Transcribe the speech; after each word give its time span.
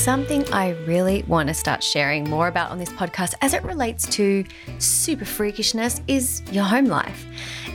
something 0.00 0.50
I 0.50 0.70
really 0.86 1.24
want 1.24 1.48
to 1.48 1.54
start 1.54 1.84
sharing 1.84 2.24
more 2.24 2.48
about 2.48 2.70
on 2.70 2.78
this 2.78 2.88
podcast 2.88 3.34
as 3.42 3.52
it 3.52 3.62
relates 3.64 4.06
to 4.16 4.44
super 4.78 5.26
freakishness 5.26 6.00
is 6.08 6.40
your 6.50 6.64
home 6.64 6.86
life. 6.86 7.26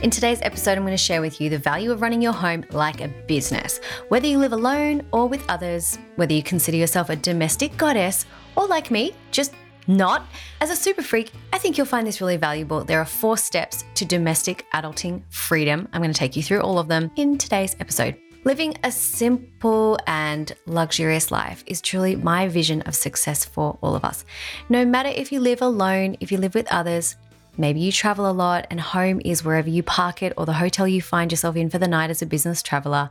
In 0.02 0.10
today's 0.10 0.42
episode, 0.42 0.72
I'm 0.76 0.82
going 0.82 0.92
to 0.92 0.96
share 0.96 1.20
with 1.20 1.40
you 1.40 1.48
the 1.50 1.58
value 1.58 1.92
of 1.92 2.02
running 2.02 2.20
your 2.20 2.32
home 2.32 2.64
like 2.72 3.00
a 3.00 3.06
business. 3.28 3.78
Whether 4.08 4.26
you 4.26 4.38
live 4.38 4.52
alone 4.52 5.06
or 5.12 5.28
with 5.28 5.44
others, 5.48 6.00
whether 6.16 6.32
you 6.32 6.42
consider 6.42 6.76
yourself 6.76 7.10
a 7.10 7.16
domestic 7.16 7.76
goddess 7.76 8.26
or 8.56 8.66
like 8.66 8.90
me, 8.90 9.14
just 9.30 9.52
not. 9.86 10.26
As 10.60 10.70
a 10.70 10.76
super 10.76 11.02
freak, 11.02 11.30
I 11.52 11.58
think 11.58 11.78
you'll 11.78 11.86
find 11.86 12.04
this 12.04 12.20
really 12.20 12.38
valuable. 12.38 12.82
There 12.82 12.98
are 12.98 13.06
four 13.06 13.36
steps 13.36 13.84
to 13.94 14.04
domestic 14.04 14.66
adulting 14.74 15.22
freedom. 15.30 15.88
I'm 15.92 16.02
going 16.02 16.12
to 16.12 16.18
take 16.18 16.34
you 16.34 16.42
through 16.42 16.62
all 16.62 16.80
of 16.80 16.88
them 16.88 17.08
in 17.14 17.38
today's 17.38 17.76
episode. 17.78 18.16
Living 18.46 18.76
a 18.84 18.92
simple 18.92 19.98
and 20.06 20.52
luxurious 20.66 21.32
life 21.32 21.64
is 21.66 21.80
truly 21.80 22.14
my 22.14 22.46
vision 22.46 22.80
of 22.82 22.94
success 22.94 23.44
for 23.44 23.76
all 23.80 23.96
of 23.96 24.04
us. 24.04 24.24
No 24.68 24.84
matter 24.84 25.08
if 25.08 25.32
you 25.32 25.40
live 25.40 25.60
alone, 25.60 26.16
if 26.20 26.30
you 26.30 26.38
live 26.38 26.54
with 26.54 26.70
others, 26.70 27.16
Maybe 27.58 27.80
you 27.80 27.90
travel 27.90 28.30
a 28.30 28.32
lot 28.32 28.66
and 28.70 28.78
home 28.78 29.22
is 29.24 29.42
wherever 29.42 29.70
you 29.70 29.82
park 29.82 30.22
it 30.22 30.34
or 30.36 30.44
the 30.44 30.52
hotel 30.52 30.86
you 30.86 31.00
find 31.00 31.32
yourself 31.32 31.56
in 31.56 31.70
for 31.70 31.78
the 31.78 31.88
night 31.88 32.10
as 32.10 32.20
a 32.20 32.26
business 32.26 32.62
traveler. 32.62 33.08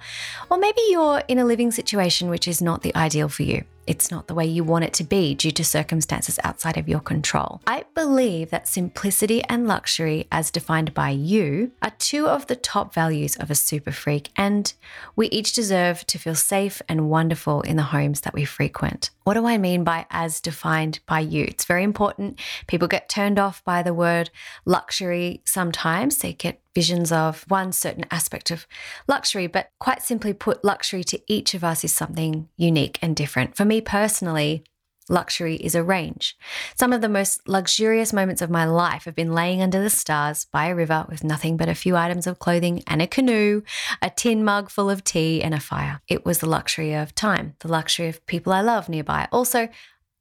Or 0.52 0.60
maybe 0.60 0.82
you're 0.90 1.24
in 1.28 1.40
a 1.40 1.46
living 1.46 1.72
situation 1.72 2.30
which 2.30 2.48
is 2.48 2.62
not 2.62 2.84
the 2.84 2.96
ideal 2.96 3.28
for 3.28 3.42
you 3.42 3.64
it's 3.88 4.12
not 4.12 4.28
the 4.28 4.34
way 4.34 4.46
you 4.46 4.64
want 4.64 4.86
it 4.86 4.94
to 4.94 5.04
be 5.04 5.36
due 5.36 5.52
to 5.52 5.64
circumstances 5.64 6.40
outside 6.44 6.78
of 6.78 6.88
your 6.88 7.00
control. 7.00 7.62
I 7.68 7.86
believe 7.94 8.50
that 8.50 8.68
simplicity 8.68 9.44
and 9.46 9.68
luxury, 9.68 10.28
as 10.32 10.52
defined 10.52 10.94
by 10.94 11.10
you, 11.10 11.72
are 11.82 11.92
two 11.98 12.28
of 12.28 12.48
the 12.48 12.56
top 12.56 12.94
values 12.94 13.36
of 13.38 13.52
a 13.52 13.56
super 13.56 13.92
freak, 13.92 14.30
and 14.36 14.74
we 15.16 15.28
each 15.30 15.54
deserve 15.54 16.06
to 16.08 16.18
feel 16.18 16.36
safe 16.36 16.82
and 16.90 17.10
wonderful 17.10 17.62
in 17.62 17.76
the 17.76 17.84
homes 17.84 18.22
that 18.22 18.34
we 18.34 18.46
frequent. 18.46 19.10
What 19.24 19.36
do 19.36 19.46
I 19.46 19.58
mean 19.58 19.84
by 19.84 20.06
as 20.10 20.40
defined 20.40 21.00
by 21.06 21.20
you? 21.20 21.46
It's 21.46 21.66
very 21.66 21.84
important. 21.84 22.40
People 22.68 22.88
get 22.88 23.10
turned 23.10 23.40
off 23.40 23.64
by 23.64 23.84
the 23.84 23.94
word 23.94 24.30
luxury 24.66 25.42
sometimes. 25.46 26.18
They 26.18 26.34
get 26.34 26.62
visions 26.76 27.12
of 27.12 27.46
one 27.48 27.72
certain 27.72 28.06
aspect 28.12 28.52
of 28.52 28.68
luxury, 29.08 29.48
but 29.48 29.70
quite 29.80 30.04
simply 30.04 30.34
put, 30.34 30.64
luxury 30.64 31.04
to 31.06 31.20
each 31.28 31.54
of 31.54 31.64
us 31.64 31.84
is 31.84 31.94
something 31.94 32.50
unique 32.58 33.00
and 33.02 33.16
different. 33.16 33.56
For 33.56 33.66
me 33.66 33.82
personally, 33.82 34.64
luxury 35.10 35.56
is 35.56 35.76
a 35.76 35.84
range. 35.84 36.36
Some 36.78 36.92
of 36.92 37.02
the 37.02 37.10
most 37.10 37.48
luxurious 37.48 38.12
moments 38.12 38.42
of 38.42 38.50
my 38.50 38.66
life 38.66 39.06
have 39.06 39.16
been 39.16 39.34
laying 39.34 39.62
under 39.62 39.82
the 39.82 39.90
stars 39.90 40.46
by 40.52 40.68
a 40.68 40.76
river 40.76 41.06
with 41.08 41.24
nothing 41.24 41.58
but 41.58 41.70
a 41.70 41.76
few 41.76 41.96
items 41.96 42.28
of 42.28 42.40
clothing 42.40 42.84
and 42.88 43.02
a 43.02 43.08
canoe, 43.08 43.62
a 44.02 44.10
tin 44.10 44.44
mug 44.44 44.70
full 44.70 44.90
of 44.90 45.04
tea, 45.04 45.42
and 45.42 45.54
a 45.54 45.60
fire. 45.60 46.02
It 46.08 46.26
was 46.26 46.40
the 46.40 46.50
luxury 46.50 46.94
of 46.94 47.16
time, 47.16 47.56
the 47.60 47.68
luxury 47.68 48.08
of 48.08 48.26
people 48.26 48.52
I 48.52 48.62
love 48.62 48.90
nearby. 48.90 49.28
Also, 49.32 49.70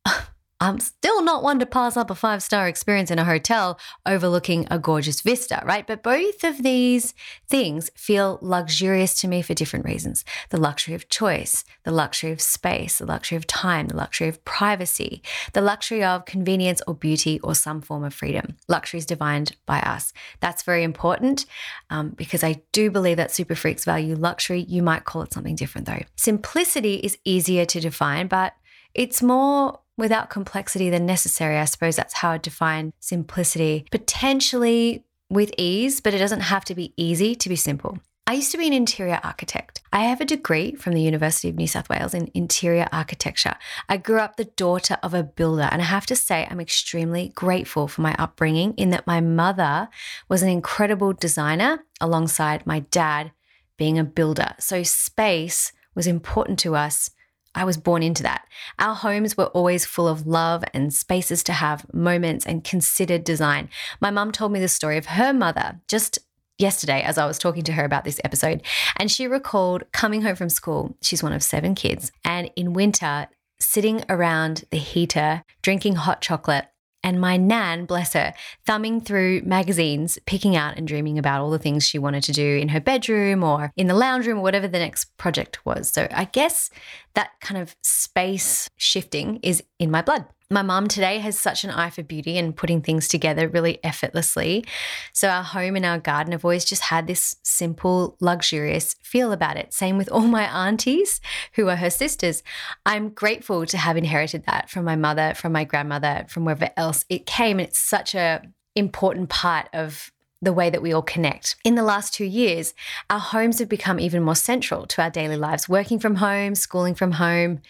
I'm 0.60 0.78
still 0.78 1.22
not 1.22 1.42
one 1.42 1.58
to 1.58 1.66
pass 1.66 1.96
up 1.96 2.10
a 2.10 2.14
five 2.14 2.42
star 2.42 2.68
experience 2.68 3.10
in 3.10 3.18
a 3.18 3.24
hotel 3.24 3.78
overlooking 4.06 4.66
a 4.70 4.78
gorgeous 4.78 5.20
vista, 5.20 5.60
right? 5.64 5.86
But 5.86 6.02
both 6.02 6.44
of 6.44 6.62
these 6.62 7.12
things 7.48 7.90
feel 7.96 8.38
luxurious 8.40 9.20
to 9.20 9.28
me 9.28 9.42
for 9.42 9.52
different 9.54 9.84
reasons 9.84 10.24
the 10.50 10.56
luxury 10.56 10.94
of 10.94 11.08
choice, 11.08 11.64
the 11.82 11.90
luxury 11.90 12.30
of 12.30 12.40
space, 12.40 12.98
the 12.98 13.06
luxury 13.06 13.36
of 13.36 13.46
time, 13.46 13.88
the 13.88 13.96
luxury 13.96 14.28
of 14.28 14.44
privacy, 14.44 15.22
the 15.52 15.60
luxury 15.60 16.04
of 16.04 16.24
convenience 16.24 16.80
or 16.86 16.94
beauty 16.94 17.40
or 17.40 17.54
some 17.54 17.80
form 17.80 18.04
of 18.04 18.14
freedom. 18.14 18.56
Luxury 18.68 18.98
is 18.98 19.06
defined 19.06 19.56
by 19.66 19.80
us. 19.80 20.12
That's 20.40 20.62
very 20.62 20.84
important 20.84 21.46
um, 21.90 22.10
because 22.10 22.44
I 22.44 22.62
do 22.72 22.90
believe 22.90 23.16
that 23.16 23.32
super 23.32 23.54
freaks 23.54 23.84
value 23.84 24.14
luxury. 24.14 24.60
You 24.60 24.82
might 24.82 25.04
call 25.04 25.22
it 25.22 25.32
something 25.32 25.56
different 25.56 25.86
though. 25.86 26.02
Simplicity 26.16 26.96
is 26.96 27.18
easier 27.24 27.64
to 27.66 27.80
define, 27.80 28.28
but 28.28 28.54
it's 28.94 29.20
more 29.20 29.80
without 29.96 30.30
complexity 30.30 30.90
than 30.90 31.06
necessary. 31.06 31.56
I 31.56 31.64
suppose 31.64 31.96
that's 31.96 32.14
how 32.14 32.30
I 32.30 32.38
define 32.38 32.92
simplicity. 33.00 33.86
Potentially 33.90 35.04
with 35.30 35.52
ease, 35.56 36.00
but 36.00 36.14
it 36.14 36.18
doesn't 36.18 36.40
have 36.40 36.64
to 36.66 36.74
be 36.74 36.92
easy 36.96 37.34
to 37.34 37.48
be 37.48 37.56
simple. 37.56 37.98
I 38.26 38.32
used 38.34 38.52
to 38.52 38.58
be 38.58 38.66
an 38.66 38.72
interior 38.72 39.20
architect. 39.22 39.82
I 39.92 40.04
have 40.04 40.22
a 40.22 40.24
degree 40.24 40.74
from 40.76 40.94
the 40.94 41.02
University 41.02 41.50
of 41.50 41.56
New 41.56 41.66
South 41.66 41.90
Wales 41.90 42.14
in 42.14 42.30
interior 42.32 42.88
architecture. 42.90 43.54
I 43.86 43.98
grew 43.98 44.18
up 44.18 44.36
the 44.36 44.46
daughter 44.46 44.96
of 45.02 45.12
a 45.12 45.22
builder, 45.22 45.68
and 45.70 45.82
I 45.82 45.84
have 45.84 46.06
to 46.06 46.16
say, 46.16 46.48
I'm 46.50 46.60
extremely 46.60 47.32
grateful 47.34 47.86
for 47.86 48.00
my 48.00 48.14
upbringing 48.18 48.72
in 48.78 48.88
that 48.90 49.06
my 49.06 49.20
mother 49.20 49.90
was 50.26 50.42
an 50.42 50.48
incredible 50.48 51.12
designer 51.12 51.84
alongside 52.00 52.66
my 52.66 52.80
dad 52.80 53.32
being 53.76 53.98
a 53.98 54.04
builder. 54.04 54.54
So, 54.58 54.82
space 54.82 55.72
was 55.94 56.06
important 56.06 56.58
to 56.60 56.74
us 56.74 57.10
I 57.54 57.64
was 57.64 57.76
born 57.76 58.02
into 58.02 58.22
that. 58.22 58.46
Our 58.78 58.94
homes 58.94 59.36
were 59.36 59.46
always 59.46 59.84
full 59.84 60.08
of 60.08 60.26
love 60.26 60.64
and 60.72 60.92
spaces 60.92 61.42
to 61.44 61.52
have 61.52 61.92
moments 61.94 62.46
and 62.46 62.64
considered 62.64 63.24
design. 63.24 63.68
My 64.00 64.10
mum 64.10 64.32
told 64.32 64.52
me 64.52 64.60
the 64.60 64.68
story 64.68 64.96
of 64.98 65.06
her 65.06 65.32
mother 65.32 65.80
just 65.88 66.18
yesterday 66.58 67.02
as 67.02 67.18
I 67.18 67.26
was 67.26 67.38
talking 67.38 67.64
to 67.64 67.72
her 67.72 67.84
about 67.84 68.04
this 68.04 68.20
episode. 68.24 68.62
And 68.96 69.10
she 69.10 69.26
recalled 69.26 69.84
coming 69.92 70.22
home 70.22 70.36
from 70.36 70.48
school. 70.48 70.96
She's 71.02 71.22
one 71.22 71.32
of 71.32 71.42
seven 71.42 71.74
kids. 71.74 72.12
And 72.24 72.50
in 72.56 72.72
winter, 72.72 73.28
sitting 73.58 74.04
around 74.08 74.64
the 74.70 74.78
heater, 74.78 75.42
drinking 75.62 75.96
hot 75.96 76.20
chocolate 76.20 76.66
and 77.04 77.20
my 77.20 77.36
nan, 77.36 77.84
bless 77.84 78.14
her, 78.14 78.32
thumbing 78.66 79.02
through 79.02 79.42
magazines, 79.42 80.18
picking 80.26 80.56
out 80.56 80.76
and 80.76 80.88
dreaming 80.88 81.18
about 81.18 81.42
all 81.42 81.50
the 81.50 81.58
things 81.58 81.86
she 81.86 81.98
wanted 81.98 82.24
to 82.24 82.32
do 82.32 82.56
in 82.56 82.68
her 82.70 82.80
bedroom 82.80 83.44
or 83.44 83.70
in 83.76 83.86
the 83.86 83.94
lounge 83.94 84.26
room 84.26 84.38
or 84.38 84.42
whatever 84.42 84.66
the 84.66 84.78
next 84.78 85.14
project 85.18 85.64
was. 85.66 85.90
So 85.90 86.08
I 86.10 86.24
guess 86.24 86.70
that 87.14 87.30
kind 87.40 87.60
of 87.60 87.76
space 87.82 88.68
shifting 88.76 89.38
is 89.42 89.62
in 89.78 89.90
my 89.90 90.00
blood. 90.00 90.24
My 90.50 90.60
mom 90.60 90.88
today 90.88 91.20
has 91.20 91.38
such 91.38 91.64
an 91.64 91.70
eye 91.70 91.88
for 91.88 92.02
beauty 92.02 92.36
and 92.36 92.54
putting 92.54 92.82
things 92.82 93.08
together 93.08 93.48
really 93.48 93.82
effortlessly. 93.82 94.66
So, 95.12 95.28
our 95.28 95.42
home 95.42 95.74
and 95.74 95.86
our 95.86 95.98
garden 95.98 96.32
have 96.32 96.44
always 96.44 96.66
just 96.66 96.82
had 96.82 97.06
this 97.06 97.36
simple, 97.42 98.16
luxurious 98.20 98.94
feel 99.02 99.32
about 99.32 99.56
it. 99.56 99.72
Same 99.72 99.96
with 99.96 100.10
all 100.10 100.20
my 100.20 100.44
aunties 100.44 101.22
who 101.54 101.68
are 101.68 101.76
her 101.76 101.88
sisters. 101.88 102.42
I'm 102.84 103.08
grateful 103.08 103.64
to 103.64 103.78
have 103.78 103.96
inherited 103.96 104.44
that 104.44 104.68
from 104.68 104.84
my 104.84 104.96
mother, 104.96 105.32
from 105.34 105.52
my 105.52 105.64
grandmother, 105.64 106.26
from 106.28 106.44
wherever 106.44 106.70
else 106.76 107.06
it 107.08 107.24
came. 107.24 107.58
And 107.58 107.68
it's 107.68 107.78
such 107.78 108.14
a 108.14 108.42
important 108.76 109.30
part 109.30 109.68
of 109.72 110.12
the 110.42 110.52
way 110.52 110.68
that 110.68 110.82
we 110.82 110.92
all 110.92 111.02
connect. 111.02 111.56
In 111.64 111.74
the 111.74 111.82
last 111.82 112.12
two 112.12 112.24
years, 112.24 112.74
our 113.08 113.18
homes 113.18 113.60
have 113.60 113.68
become 113.68 113.98
even 113.98 114.22
more 114.22 114.34
central 114.34 114.84
to 114.88 115.02
our 115.02 115.10
daily 115.10 115.36
lives, 115.36 115.70
working 115.70 115.98
from 115.98 116.16
home, 116.16 116.54
schooling 116.54 116.94
from 116.94 117.12
home, 117.12 117.60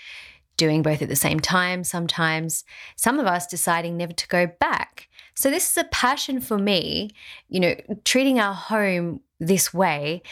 doing 0.57 0.83
both 0.83 1.03
at 1.03 1.09
the 1.09 1.17
same 1.17 1.41
time 1.41 1.85
sometimes, 1.85 2.65
some 2.97 3.19
of 3.19 3.27
us 3.27 3.47
deciding 3.47 3.97
never 3.97 4.13
to 4.13 4.29
go 4.29 4.47
back. 4.61 5.09
So, 5.35 5.51
this 5.51 5.71
is 5.71 5.77
a 5.77 5.85
passion 5.85 6.41
for 6.41 6.59
me, 6.59 7.11
you 7.49 7.61
know, 7.61 7.75
treating 8.05 8.39
our 8.39 8.55
home 8.55 9.21
this 9.41 9.75
way, 9.75 10.23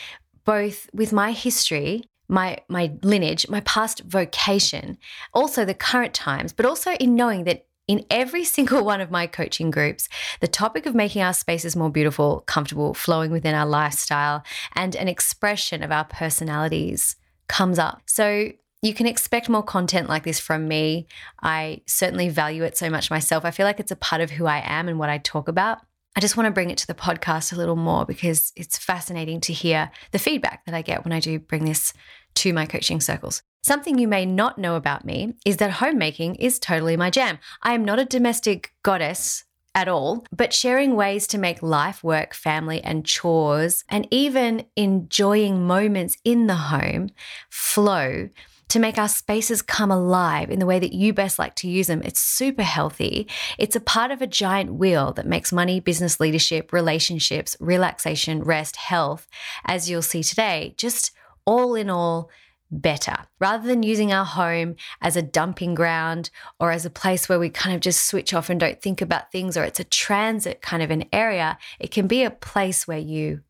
both 0.45 0.89
with 0.93 1.13
my 1.13 1.33
history. 1.33 2.05
My, 2.29 2.61
my 2.67 2.93
lineage, 3.03 3.47
my 3.51 3.61
past 3.61 4.01
vocation, 4.05 4.97
also 5.35 5.67
the 5.67 5.75
current 5.75 6.15
times, 6.15 6.55
but 6.55 6.65
also 6.65 6.93
in 6.93 7.15
knowing 7.15 7.45
that 7.45 7.67
in 7.87 8.07
every 8.09 8.45
single 8.57 8.85
one 8.85 9.03
of 9.03 9.11
my 9.11 9.27
coaching 9.27 9.71
groups, 9.71 10.09
the 10.41 10.49
topic 10.49 10.87
of 10.87 10.95
making 10.95 11.21
our 11.21 11.35
spaces 11.35 11.77
more 11.77 11.91
beautiful, 11.91 12.41
comfortable, 12.47 12.95
flowing 12.95 13.31
within 13.31 13.55
our 13.55 13.67
lifestyle, 13.67 14.43
and 14.75 14.97
an 14.97 15.09
expression 15.09 15.83
of 15.83 15.93
our 15.93 16.05
personalities 16.05 17.17
comes 17.49 17.79
up. 17.79 18.01
So, 18.07 18.53
you 18.83 18.93
can 18.93 19.07
expect 19.07 19.49
more 19.49 19.63
content 19.63 20.09
like 20.09 20.25
this 20.25 20.41
from 20.41 20.67
me. 20.67 21.07
I 21.41 21.83
certainly 21.87 22.29
value 22.29 22.65
it 22.65 22.77
so 22.77 22.91
much 22.91 23.11
myself. 23.11 23.45
I 23.45 23.53
feel 23.53 23.65
like 23.65 23.79
it's 23.79 23.93
a 23.93 23.97
part 23.97 24.21
of 24.21 24.33
who 24.33 24.47
I 24.47 24.61
am 24.65 24.89
and 24.89 24.99
what 24.99 25.09
I 25.09 25.19
talk 25.19 25.47
about. 25.49 25.79
I 26.17 26.21
just 26.21 26.37
want 26.37 26.47
to 26.47 26.53
bring 26.53 26.71
it 26.71 26.79
to 26.79 26.87
the 26.87 26.95
podcast 26.95 27.53
a 27.53 27.57
little 27.57 27.77
more 27.77 28.05
because 28.05 28.53
it's 28.57 28.77
fascinating 28.77 29.41
to 29.43 29.53
hear 29.53 29.91
the 30.11 30.19
feedback 30.19 30.67
that 30.67 30.75
I 30.75 30.83
get 30.83 31.05
when 31.05 31.13
I 31.13 31.21
do 31.21 31.39
bring 31.39 31.65
this 31.65 31.95
to 32.35 32.53
my 32.53 32.67
coaching 32.67 33.01
circles. 33.01 33.43
Something 33.63 33.99
you 33.99 34.09
may 34.09 34.27
not 34.27 34.59
know 34.59 34.75
about 34.75 35.05
me 35.05 35.35
is 35.47 35.59
that 35.59 35.71
homemaking 35.71 36.35
is 36.35 36.59
totally 36.59 36.97
my 36.97 37.09
jam. 37.09 37.39
I 37.63 37.75
am 37.75 37.85
not 37.85 38.01
a 38.01 38.05
domestic 38.05 38.73
goddess 38.83 39.45
at 39.75 39.89
all, 39.89 40.25
but 40.37 40.53
sharing 40.53 40.97
ways 40.97 41.27
to 41.29 41.39
make 41.39 41.63
life 41.63 42.03
work, 42.03 42.35
family, 42.35 42.83
and 42.83 43.07
chores, 43.07 43.85
and 43.89 44.07
even 44.11 44.67
enjoying 44.77 45.67
moments 45.67 46.19
in 46.25 46.47
the 46.47 46.57
home 46.57 47.11
flow 47.49 48.29
to 48.73 48.79
make 48.79 48.97
our 48.97 49.09
spaces 49.09 49.61
come 49.61 49.91
alive 49.91 50.51
in 50.51 50.59
the 50.59 50.65
way 50.65 50.79
that 50.79 50.95
you 50.95 51.13
best 51.13 51.39
like 51.39 51.55
to 51.55 51.69
use 51.69 51.89
them. 51.89 52.01
It's 52.03 52.19
super 52.19 52.63
healthy. 52.63 53.29
It's 53.59 53.77
a 53.77 53.81
part 53.81 54.11
of 54.11 54.23
a 54.23 54.27
giant 54.27 54.73
wheel 54.73 55.13
that 55.13 55.27
makes 55.27 55.53
money, 55.53 55.79
business 55.79 56.19
leadership, 56.19 56.73
relationships, 56.73 57.55
relaxation, 57.61 58.43
rest, 58.43 58.77
health, 58.77 59.29
as 59.67 59.91
you'll 59.91 60.01
see 60.01 60.23
today, 60.23 60.75
just 60.79 61.11
all 61.45 61.75
in 61.75 61.91
all, 61.91 62.31
better 62.75 63.15
rather 63.39 63.69
than 63.69 63.83
using 63.83 64.11
our 64.11 64.25
home 64.25 64.75
as 65.03 65.15
a 65.15 65.21
dumping 65.21 65.75
ground 65.75 66.31
or 66.59 66.71
as 66.71 66.87
a 66.87 66.91
place 66.91 67.29
where 67.29 67.39
we 67.39 67.51
kind 67.51 67.75
of 67.75 67.83
just 67.83 68.07
switch 68.07 68.33
off 68.33 68.49
and 68.49 68.59
don't 68.59 68.81
think 68.81 69.03
about 69.03 69.31
things 69.31 69.59
or 69.59 69.65
it's 69.65 69.79
a 69.79 69.85
transit 69.85 70.63
kind 70.63 70.83
of 70.83 70.91
an 70.91 71.05
area 71.13 71.59
it 71.79 71.91
can 71.91 72.07
be 72.07 72.25
a 72.25 72.31
place 72.31 72.89
where 72.89 72.97
you 72.97 73.43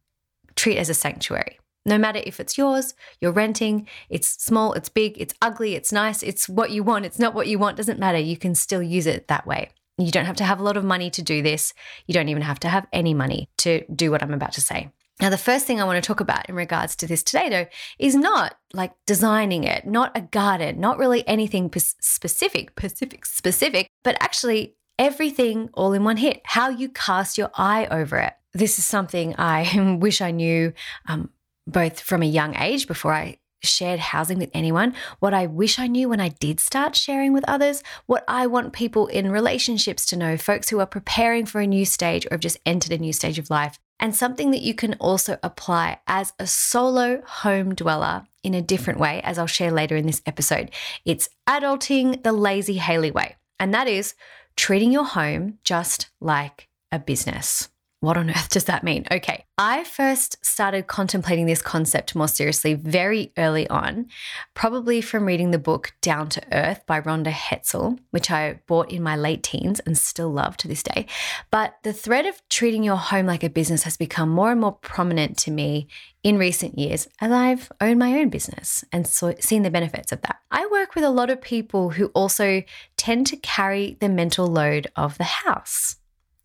treat 0.57 0.77
as 0.77 0.89
a 0.89 0.95
sanctuary 0.95 1.61
No 1.85 1.99
matter 1.99 2.21
if 2.25 2.39
it's 2.39 2.57
yours, 2.57 2.95
you're 3.21 3.33
renting, 3.33 3.89
it's 4.09 4.29
small, 4.43 4.73
it's 4.75 4.89
big, 4.89 5.17
it's 5.19 5.35
ugly, 5.43 5.75
it's 5.75 5.93
nice, 5.93 6.23
it's 6.23 6.49
what 6.49 6.71
you 6.71 6.83
want, 6.83 7.07
it's 7.07 7.19
not 7.19 7.35
what 7.35 7.49
you 7.49 7.59
want, 7.59 7.77
doesn't 7.77 7.99
matter. 7.99 8.19
You 8.19 8.37
can 8.37 8.55
still 8.55 8.83
use 8.83 9.07
it 9.07 9.29
that 9.29 9.47
way. 9.47 9.71
You 9.99 10.11
don't 10.11 10.27
have 10.27 10.37
to 10.37 10.45
have 10.45 10.61
a 10.61 10.63
lot 10.63 10.77
of 10.77 10.85
money 10.85 11.11
to 11.11 11.23
do 11.23 11.43
this. 11.43 11.75
You 12.07 12.15
don't 12.15 12.29
even 12.29 12.43
have 12.43 12.61
to 12.61 12.69
have 12.69 12.87
any 12.93 13.15
money 13.15 13.49
to 13.59 13.85
do 13.95 14.11
what 14.11 14.23
I'm 14.23 14.33
about 14.33 14.53
to 14.55 14.61
say. 14.61 14.91
Now, 15.21 15.31
the 15.31 15.39
first 15.39 15.67
thing 15.67 15.81
I 15.81 15.85
want 15.85 16.03
to 16.03 16.07
talk 16.07 16.21
about 16.21 16.49
in 16.49 16.55
regards 16.55 16.97
to 16.97 17.07
this 17.07 17.23
today, 17.23 17.49
though, 17.49 17.67
is 17.99 18.15
not 18.15 18.57
like 18.73 18.93
designing 19.07 19.65
it, 19.65 19.87
not 19.87 20.11
a 20.17 20.21
garden, 20.21 20.81
not 20.81 20.99
really 20.99 21.27
anything 21.29 21.71
specific, 21.77 22.73
specific, 22.77 23.27
specific, 23.27 23.89
but 24.03 24.17
actually 24.21 24.75
everything 24.99 25.69
all 25.75 25.93
in 25.93 26.05
one 26.05 26.17
hit, 26.17 26.41
how 26.45 26.71
you 26.71 26.89
cast 26.89 27.39
your 27.39 27.51
eye 27.55 27.87
over 27.91 28.19
it. 28.19 28.33
This 28.55 28.79
is 28.79 28.85
something 28.85 29.35
I 29.39 29.97
wish 30.01 30.21
I 30.21 30.31
knew 30.31 30.73
um, 31.07 31.31
both 31.67 32.01
from 32.01 32.23
a 32.23 32.27
young 32.27 32.57
age 32.57 32.87
before 32.87 33.13
I 33.13 33.39
shared 33.63 34.01
housing 34.01 34.39
with 34.39 34.51
anyone, 34.53 34.95
what 35.21 35.35
I 35.35 35.47
wish 35.47 35.79
I 35.79 35.87
knew 35.87 36.09
when 36.09 36.21
I 36.21 36.29
did 36.29 36.61
start 36.61 36.97
sharing 36.97 37.33
with 37.33 37.45
others, 37.49 37.83
what 38.07 38.25
I 38.27 38.47
want 38.47 38.73
people 38.73 39.07
in 39.07 39.31
relationships 39.31 40.05
to 40.07 40.17
know, 40.17 40.37
folks 40.37 40.69
who 40.69 40.81
are 40.81 40.87
preparing 40.87 41.47
for 41.47 41.61
a 41.61 41.67
new 41.67 41.85
stage 41.85 42.27
or 42.27 42.31
have 42.33 42.41
just 42.41 42.59
entered 42.67 42.93
a 42.93 42.99
new 42.99 43.13
stage 43.13 43.39
of 43.39 43.51
life, 43.51 43.79
and 44.01 44.17
something 44.17 44.51
that 44.51 44.63
you 44.63 44.75
can 44.75 44.95
also 44.95 45.39
apply 45.45 46.01
as 46.09 46.33
a 46.41 46.47
solo 46.47 47.23
home 47.25 47.75
dweller 47.75 48.25
in 48.43 48.55
a 48.55 48.63
different 48.63 48.99
way, 48.99 49.21
as 49.23 49.39
I'll 49.39 49.47
share 49.47 49.71
later 49.71 49.95
in 49.95 50.07
this 50.07 50.23
episode. 50.27 50.73
It's 51.05 51.29
adulting 51.49 52.25
the 52.25 52.33
lazy 52.33 52.79
Haley 52.79 53.13
way, 53.13 53.37
and 53.61 53.73
that 53.73 53.87
is 53.87 54.15
treating 54.57 54.91
your 54.91 55.05
home 55.05 55.59
just 55.63 56.11
like 56.21 56.69
a 56.91 56.99
business. 56.99 57.69
What 58.03 58.17
on 58.17 58.31
earth 58.31 58.49
does 58.49 58.65
that 58.65 58.83
mean? 58.83 59.07
Okay, 59.13 59.45
I 59.57 59.85
first 59.85 60.45
started 60.45 60.89
contemplating 60.89 61.47
this 61.47 61.63
concept 61.63 62.17
more 62.17 62.27
seriously 62.27 62.75
very 62.75 63.33
early 63.39 63.71
on, 63.71 64.09
probably 64.55 65.01
from 65.01 65.25
reading 65.25 65.53
the 65.53 65.59
book 65.61 65.93
Down 66.01 66.29
to 66.31 66.43
Earth 66.51 66.85
by 66.85 67.01
Rhonda 67.01 67.31
Hetzel, 67.31 68.01
which 68.11 68.29
I 68.29 68.59
bought 68.67 68.91
in 68.91 69.05
my 69.05 69.15
late 69.15 69.45
teens 69.45 69.79
and 69.87 69.97
still 69.97 70.33
love 70.33 70.57
to 70.57 70.67
this 70.67 70.83
day. 70.83 71.07
But 71.53 71.77
the 71.85 71.93
thread 71.93 72.27
of 72.27 72.43
treating 72.49 72.83
your 72.83 72.97
home 72.97 73.27
like 73.27 73.45
a 73.45 73.49
business 73.49 73.85
has 73.85 73.97
become 73.97 74.31
more 74.31 74.51
and 74.51 74.61
more 74.61 74.73
prominent 74.73 75.39
to 75.39 75.53
me 75.53 75.87
in 76.25 76.39
recent 76.39 76.77
years 76.77 77.07
as 77.21 77.31
I've 77.31 77.71
owned 77.81 78.01
my 78.01 78.19
own 78.19 78.31
business 78.31 78.85
and 78.91 79.07
so, 79.07 79.33
seen 79.39 79.63
the 79.63 79.71
benefits 79.71 80.11
of 80.11 80.23
that. 80.23 80.41
I 80.51 80.67
work 80.73 80.97
with 80.97 81.05
a 81.05 81.11
lot 81.11 81.31
of 81.31 81.41
people 81.41 81.91
who 81.91 82.07
also 82.07 82.65
tend 82.97 83.29
to 83.29 83.37
carry 83.37 83.97
the 84.01 84.09
mental 84.09 84.49
load 84.49 84.89
of 84.97 85.19
the 85.19 85.25
house. 85.25 85.99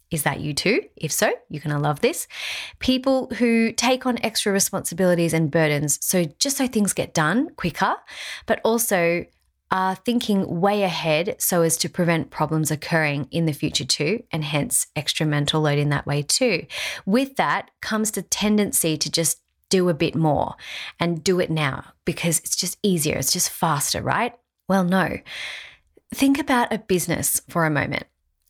Is 0.09 0.24
that 0.24 0.39
you 0.39 0.54
too? 0.54 0.81
If 0.95 1.12
so, 1.12 1.31
you're 1.50 1.62
going 1.62 1.75
to 1.75 1.81
love 1.81 2.00
this. 2.01 2.27
People 2.80 3.27
who 3.38 3.71
take 3.74 4.06
on 4.06 4.18
extra 4.24 4.51
responsibilities 4.54 5.33
and 5.33 5.51
burdens, 5.51 6.00
so 6.06 6.25
just 6.39 6.57
so 6.57 6.68
things 6.68 6.94
get 6.94 7.13
done 7.13 7.50
quicker, 7.56 7.95
but 8.45 8.62
also 8.63 9.25
are 9.69 9.95
thinking 9.95 10.62
way 10.62 10.83
ahead 10.83 11.36
so 11.39 11.62
as 11.62 11.75
to 11.77 11.89
prevent 11.89 12.30
problems 12.30 12.71
occurring 12.71 13.27
in 13.31 13.45
the 13.45 13.54
future 13.54 13.83
too, 13.83 14.24
and 14.31 14.44
hence 14.44 14.88
extra 14.95 15.25
mental 15.25 15.62
load 15.62 15.77
in 15.77 15.89
that 15.89 16.07
way 16.07 16.21
too. 16.21 16.65
With 17.06 17.36
that 17.36 17.69
comes 17.81 18.12
the 18.12 18.21
tendency 18.21 18.95
to 18.98 19.12
just 19.12 19.42
do 19.69 19.89
a 19.89 19.94
bit 19.94 20.15
more 20.15 20.56
and 21.00 21.24
do 21.24 21.42
it 21.42 21.50
now 21.50 21.83
because 22.06 22.39
it's 22.39 22.56
just 22.56 22.77
easier, 22.81 23.18
it's 23.18 23.33
just 23.33 23.50
faster, 23.50 24.01
right? 24.01 24.33
Well, 24.69 24.86
no. 24.86 25.18
Think 26.13 26.39
about 26.39 26.71
a 26.71 26.80
business 26.80 27.42
for 27.50 27.65
a 27.65 27.69
moment. 27.69 28.06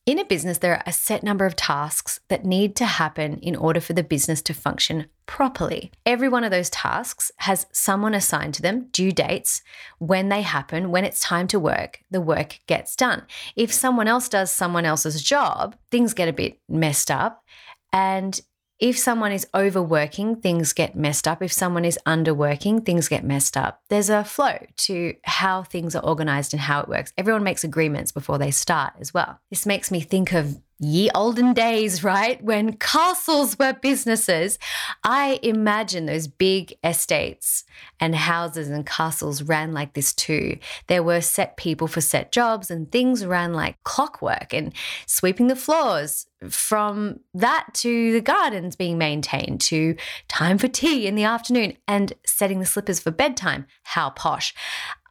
In 0.07 0.19
a 0.19 0.23
business, 0.23 0.59
there 0.59 0.71
are 0.71 0.83
a 0.85 0.93
set 0.93 1.21
number 1.21 1.45
of 1.45 1.57
tasks 1.57 2.21
that 2.29 2.45
need 2.45 2.77
to 2.77 2.85
happen 2.85 3.39
in 3.39 3.57
order 3.57 3.81
for 3.81 3.91
the 3.91 4.05
business 4.05 4.41
to 4.43 4.53
function 4.53 5.07
properly. 5.25 5.91
Every 6.05 6.29
one 6.29 6.45
of 6.45 6.51
those 6.51 6.69
tasks 6.69 7.29
has 7.39 7.65
someone 7.73 8.13
assigned 8.13 8.53
to 8.53 8.61
them, 8.61 8.87
due 8.93 9.11
dates, 9.11 9.61
when 9.99 10.29
they 10.29 10.43
happen, 10.43 10.91
when 10.91 11.03
it's 11.03 11.19
time 11.19 11.45
to 11.49 11.59
work, 11.59 11.99
the 12.09 12.21
work 12.21 12.61
gets 12.67 12.95
done. 12.95 13.23
If 13.57 13.73
someone 13.73 14.07
else 14.07 14.29
does 14.29 14.49
someone 14.49 14.85
else's 14.85 15.21
job, 15.21 15.75
things 15.91 16.13
get 16.13 16.29
a 16.29 16.33
bit 16.33 16.61
messed 16.69 17.11
up. 17.11 17.43
And 17.91 18.39
if 18.79 18.97
someone 18.97 19.31
is 19.31 19.47
overworking, 19.55 20.35
things 20.35 20.73
get 20.73 20.95
messed 20.95 21.27
up. 21.27 21.41
If 21.41 21.51
someone 21.51 21.83
is 21.83 21.97
underworking, 22.05 22.85
things 22.85 23.07
get 23.07 23.23
messed 23.23 23.57
up. 23.57 23.81
There's 23.89 24.09
a 24.09 24.23
flow 24.23 24.57
to 24.77 25.15
how 25.23 25.63
things 25.63 25.95
are 25.95 26.03
organized 26.03 26.53
and 26.53 26.61
how 26.61 26.81
it 26.81 26.89
works. 26.89 27.11
Everyone 27.17 27.43
makes 27.43 27.63
agreements 27.63 28.11
before 28.11 28.37
they 28.37 28.51
start 28.51 28.93
as 28.99 29.13
well. 29.13 29.39
This 29.49 29.65
makes 29.65 29.89
me 29.89 29.99
think 30.01 30.33
of 30.33 30.59
ye 30.79 31.09
olden 31.15 31.53
days, 31.53 32.03
right? 32.03 32.43
When 32.43 32.73
castles 32.73 33.57
were 33.57 33.73
businesses. 33.73 34.59
I 35.03 35.39
imagine 35.41 36.05
those 36.05 36.27
big 36.27 36.77
estates 36.83 37.63
and 37.99 38.15
houses 38.15 38.69
and 38.69 38.85
castles 38.85 39.41
ran 39.41 39.73
like 39.73 39.93
this 39.93 40.13
too. 40.13 40.59
There 40.87 41.01
were 41.01 41.21
set 41.21 41.57
people 41.57 41.87
for 41.87 42.01
set 42.01 42.31
jobs 42.31 42.69
and 42.69 42.91
things 42.91 43.25
ran 43.25 43.53
like 43.53 43.83
clockwork 43.83 44.53
and 44.53 44.73
sweeping 45.07 45.47
the 45.47 45.55
floors 45.55 46.27
from 46.49 47.21
that 47.33 47.67
to 47.73 48.11
the 48.11 48.21
gardens 48.21 48.75
being 48.75 48.97
maintained 48.97 49.59
to 49.61 49.95
time 50.27 50.59
for 50.59 50.67
tea 50.67 51.07
in 51.07 51.15
the 51.15 51.23
afternoon 51.23 51.73
and 51.87 52.13
setting 52.25 52.59
the 52.59 52.65
slippers 52.65 52.99
for 52.99 53.09
bedtime. 53.09 53.65
How 53.83 54.11
posh. 54.11 54.53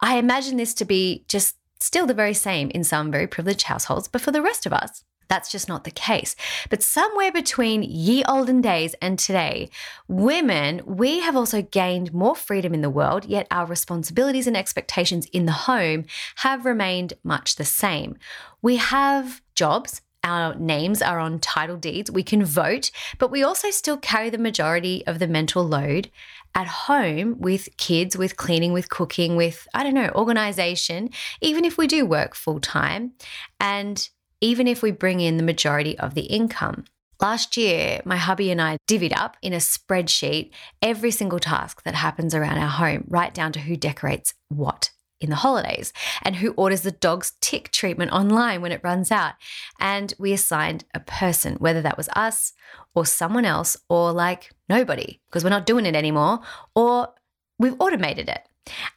I 0.00 0.18
imagine 0.18 0.56
this 0.56 0.74
to 0.74 0.84
be 0.84 1.24
just 1.26 1.56
still 1.80 2.06
the 2.06 2.14
very 2.14 2.34
same 2.34 2.70
in 2.70 2.84
some 2.84 3.10
very 3.10 3.26
privileged 3.26 3.64
households, 3.64 4.06
but 4.06 4.20
for 4.20 4.30
the 4.30 4.42
rest 4.42 4.66
of 4.66 4.72
us, 4.72 5.04
that's 5.28 5.50
just 5.50 5.69
not 5.69 5.84
the 5.84 5.90
case. 5.90 6.37
But 6.70 6.82
somewhere 6.82 7.32
between 7.32 7.82
ye 7.82 8.25
olden 8.25 8.61
days 8.61 8.94
and 9.00 9.19
today, 9.19 9.70
women, 10.08 10.82
we 10.84 11.20
have 11.20 11.37
also 11.37 11.62
gained 11.62 12.14
more 12.14 12.37
freedom 12.37 12.75
in 12.75 12.82
the 12.82 12.90
world, 12.90 13.25
yet 13.25 13.46
our 13.50 13.67
responsibilities 13.67 14.46
and 14.46 14.56
expectations 14.56 15.26
in 15.32 15.46
the 15.46 15.52
home 15.52 16.05
have 16.37 16.64
remained 16.64 17.14
much 17.25 17.56
the 17.56 17.64
same. 17.64 18.17
We 18.62 18.76
have 18.76 19.43
jobs. 19.55 20.02
Our 20.25 20.56
names 20.56 21.02
are 21.02 21.20
on 21.20 21.38
title 21.38 21.76
deeds. 21.76 22.11
We 22.11 22.25
can 22.25 22.44
vote, 22.44 22.90
but 23.19 23.31
we 23.31 23.44
also 23.44 23.70
still 23.70 23.96
carry 23.96 24.28
the 24.28 24.38
majority 24.38 25.06
of 25.06 25.20
the 25.20 25.28
mental 25.28 25.64
load 25.64 26.11
at 26.56 26.67
home 26.67 27.37
with 27.38 27.69
kids, 27.76 28.17
with 28.17 28.37
cleaning, 28.37 28.73
with 28.73 28.88
cooking, 28.88 29.37
with, 29.37 29.69
I 29.75 29.84
don't 29.84 29.94
know, 29.94 30.11
organization, 30.17 31.11
even 31.40 31.64
if 31.64 31.76
we 31.78 31.87
do 31.87 32.06
work 32.06 32.34
full 32.34 32.61
time. 32.61 33.12
And 33.61 34.08
even 34.41 34.67
if 34.67 34.83
we 34.83 34.91
bring 34.91 35.21
in 35.21 35.37
the 35.37 35.43
majority 35.43 35.99
of 35.99 36.15
the 36.15 36.23
income. 36.23 36.85
Last 37.21 37.56
year, 37.56 38.03
my 38.05 38.17
hubby 38.17 38.50
and 38.50 38.61
I 38.61 38.77
divvied 38.87 39.17
up 39.17 39.37
in 39.41 39.55
a 39.55 39.56
spreadsheet 39.56 40.50
every 40.83 41.11
single 41.11 41.38
task 41.38 41.83
that 41.85 41.94
happens 41.94 42.35
around 42.35 42.59
our 42.59 42.69
home, 42.69 43.05
right 43.09 43.33
down 43.33 43.53
to 43.53 43.61
who 43.61 43.77
decorates 43.77 44.35
what 44.49 44.91
in 45.19 45.31
the 45.31 45.37
holidays 45.37 45.95
and 46.23 46.37
who 46.37 46.50
orders 46.52 46.83
the 46.83 46.90
dog's 46.90 47.33
tick 47.40 47.71
treatment 47.73 48.12
online 48.12 48.61
when 48.61 48.73
it 48.73 48.83
runs 48.85 49.11
out. 49.11 49.33
And 49.81 50.12
we 50.19 50.33
assigned 50.33 50.85
a 50.95 51.00
person, 51.00 51.55
whether 51.55 51.81
that 51.81 51.97
was 51.97 52.11
us 52.14 52.52
or 52.95 53.07
someone 53.07 53.47
else 53.47 53.76
or 53.88 54.12
like 54.12 54.50
nobody, 54.69 55.21
because 55.26 55.43
we're 55.43 55.50
not 55.50 55.66
doing 55.66 55.87
it 55.87 55.97
anymore, 55.97 56.40
or 56.75 57.14
we've 57.59 57.81
automated 57.81 58.28
it. 58.28 58.43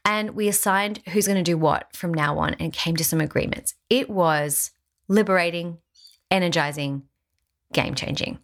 And 0.04 0.32
we 0.32 0.48
assigned 0.48 1.00
who's 1.10 1.28
going 1.28 1.38
to 1.38 1.52
do 1.52 1.58
what 1.58 1.96
from 1.96 2.14
now 2.14 2.38
on 2.40 2.56
and 2.56 2.74
came 2.74 2.96
to 2.98 3.04
some 3.04 3.22
agreements. 3.22 3.76
It 3.90 4.10
was 4.10 4.72
liberating, 5.10 5.80
energizing, 6.32 7.04
game 7.74 7.94
changing. 7.94 8.40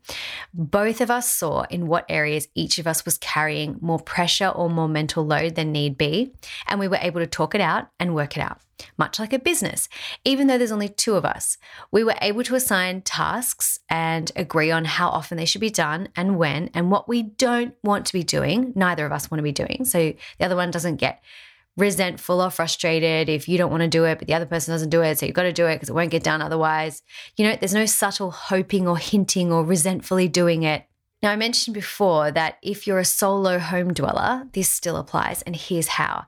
Both 0.54 1.02
of 1.02 1.10
us 1.10 1.32
saw 1.32 1.64
in 1.64 1.88
what 1.88 2.06
areas 2.10 2.48
each 2.54 2.78
of 2.78 2.86
us 2.86 3.06
was 3.06 3.18
carrying 3.18 3.78
more 3.82 4.00
pressure 4.00 4.50
or 4.50 4.70
more 4.70 4.88
mental 4.88 5.26
load 5.26 5.56
than 5.56 5.72
need 5.72 5.98
be, 5.98 6.34
and 6.68 6.80
we 6.80 6.88
were 6.88 7.00
able 7.02 7.22
to 7.22 7.28
talk 7.28 7.56
it 7.56 7.62
out 7.62 7.88
and 8.00 8.14
work 8.14 8.38
it 8.38 8.42
out. 8.42 8.60
Much 8.98 9.20
like 9.20 9.32
a 9.32 9.40
business, 9.40 9.88
even 10.26 10.48
though 10.48 10.58
there's 10.58 10.72
only 10.72 10.90
two 10.90 11.16
of 11.16 11.24
us, 11.24 11.58
we 11.92 12.04
were 12.04 12.16
able 12.22 12.44
to 12.44 12.56
assign 12.56 13.02
tasks 13.02 13.80
and 13.90 14.32
agree 14.36 14.70
on 14.70 14.84
how 14.84 15.08
often 15.08 15.38
they 15.38 15.46
should 15.46 15.62
be 15.62 15.70
done 15.70 16.10
and 16.16 16.38
when, 16.38 16.70
and 16.74 16.92
what 16.92 17.08
we 17.08 17.24
don't 17.24 17.74
want 17.84 18.06
to 18.06 18.14
be 18.14 18.24
doing. 18.24 18.74
Neither 18.76 19.06
of 19.06 19.14
us 19.14 19.32
want 19.32 19.40
to 19.40 19.44
be 19.44 19.54
doing. 19.54 19.86
So 19.86 20.14
the 20.38 20.46
other 20.46 20.58
one 20.58 20.72
doesn't 20.72 20.98
get 20.98 21.24
resentful 21.78 22.42
or 22.42 22.50
frustrated 22.50 23.30
if 23.30 23.48
you 23.48 23.58
don't 23.58 23.72
want 23.72 23.82
to 23.82 23.90
do 23.90 24.06
it, 24.06 24.18
but 24.18 24.28
the 24.28 24.34
other 24.34 24.46
person 24.46 24.74
doesn't 24.74 24.90
do 24.90 25.02
it. 25.02 25.20
So 25.20 25.26
you've 25.26 25.36
got 25.36 25.44
to 25.44 25.54
do 25.54 25.68
it 25.68 25.76
because 25.76 25.90
it 25.90 25.96
won't 25.96 26.12
get 26.12 26.24
done 26.24 26.42
otherwise. 26.42 27.04
You 27.38 27.46
know, 27.46 27.56
there's 27.60 27.74
no 27.74 27.86
subtle 27.86 28.32
hoping 28.32 28.88
or 28.88 28.98
hinting 28.98 29.52
or 29.52 29.64
resentfully 29.64 30.28
doing 30.28 30.64
it. 30.64 30.86
Now, 31.22 31.32
I 31.32 31.38
mentioned 31.38 31.74
before 31.74 32.30
that 32.32 32.58
if 32.62 32.86
you're 32.86 33.00
a 33.00 33.06
solo 33.06 33.58
home 33.58 33.94
dweller, 33.94 34.48
this 34.54 34.70
still 34.70 34.96
applies, 34.98 35.42
and 35.42 35.56
here's 35.56 35.88
how. 35.88 36.26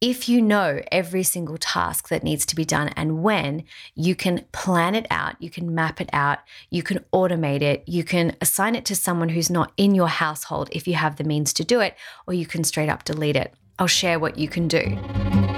If 0.00 0.28
you 0.28 0.42
know 0.42 0.82
every 0.92 1.22
single 1.22 1.56
task 1.56 2.10
that 2.10 2.22
needs 2.22 2.46
to 2.46 2.54
be 2.54 2.64
done 2.64 2.88
and 2.96 3.22
when, 3.22 3.64
you 3.94 4.14
can 4.14 4.44
plan 4.52 4.94
it 4.94 5.06
out, 5.10 5.34
you 5.40 5.50
can 5.50 5.74
map 5.74 6.00
it 6.00 6.10
out, 6.12 6.40
you 6.70 6.82
can 6.82 6.98
automate 7.12 7.62
it, 7.62 7.82
you 7.86 8.04
can 8.04 8.36
assign 8.40 8.76
it 8.76 8.84
to 8.84 8.94
someone 8.94 9.30
who's 9.30 9.50
not 9.50 9.72
in 9.76 9.94
your 9.94 10.08
household 10.08 10.68
if 10.70 10.86
you 10.86 10.94
have 10.94 11.16
the 11.16 11.24
means 11.24 11.52
to 11.54 11.64
do 11.64 11.80
it, 11.80 11.96
or 12.28 12.34
you 12.34 12.46
can 12.46 12.62
straight 12.62 12.90
up 12.90 13.04
delete 13.04 13.36
it. 13.36 13.52
I'll 13.78 13.86
share 13.86 14.18
what 14.18 14.38
you 14.38 14.48
can 14.48 14.68
do. 14.68 15.55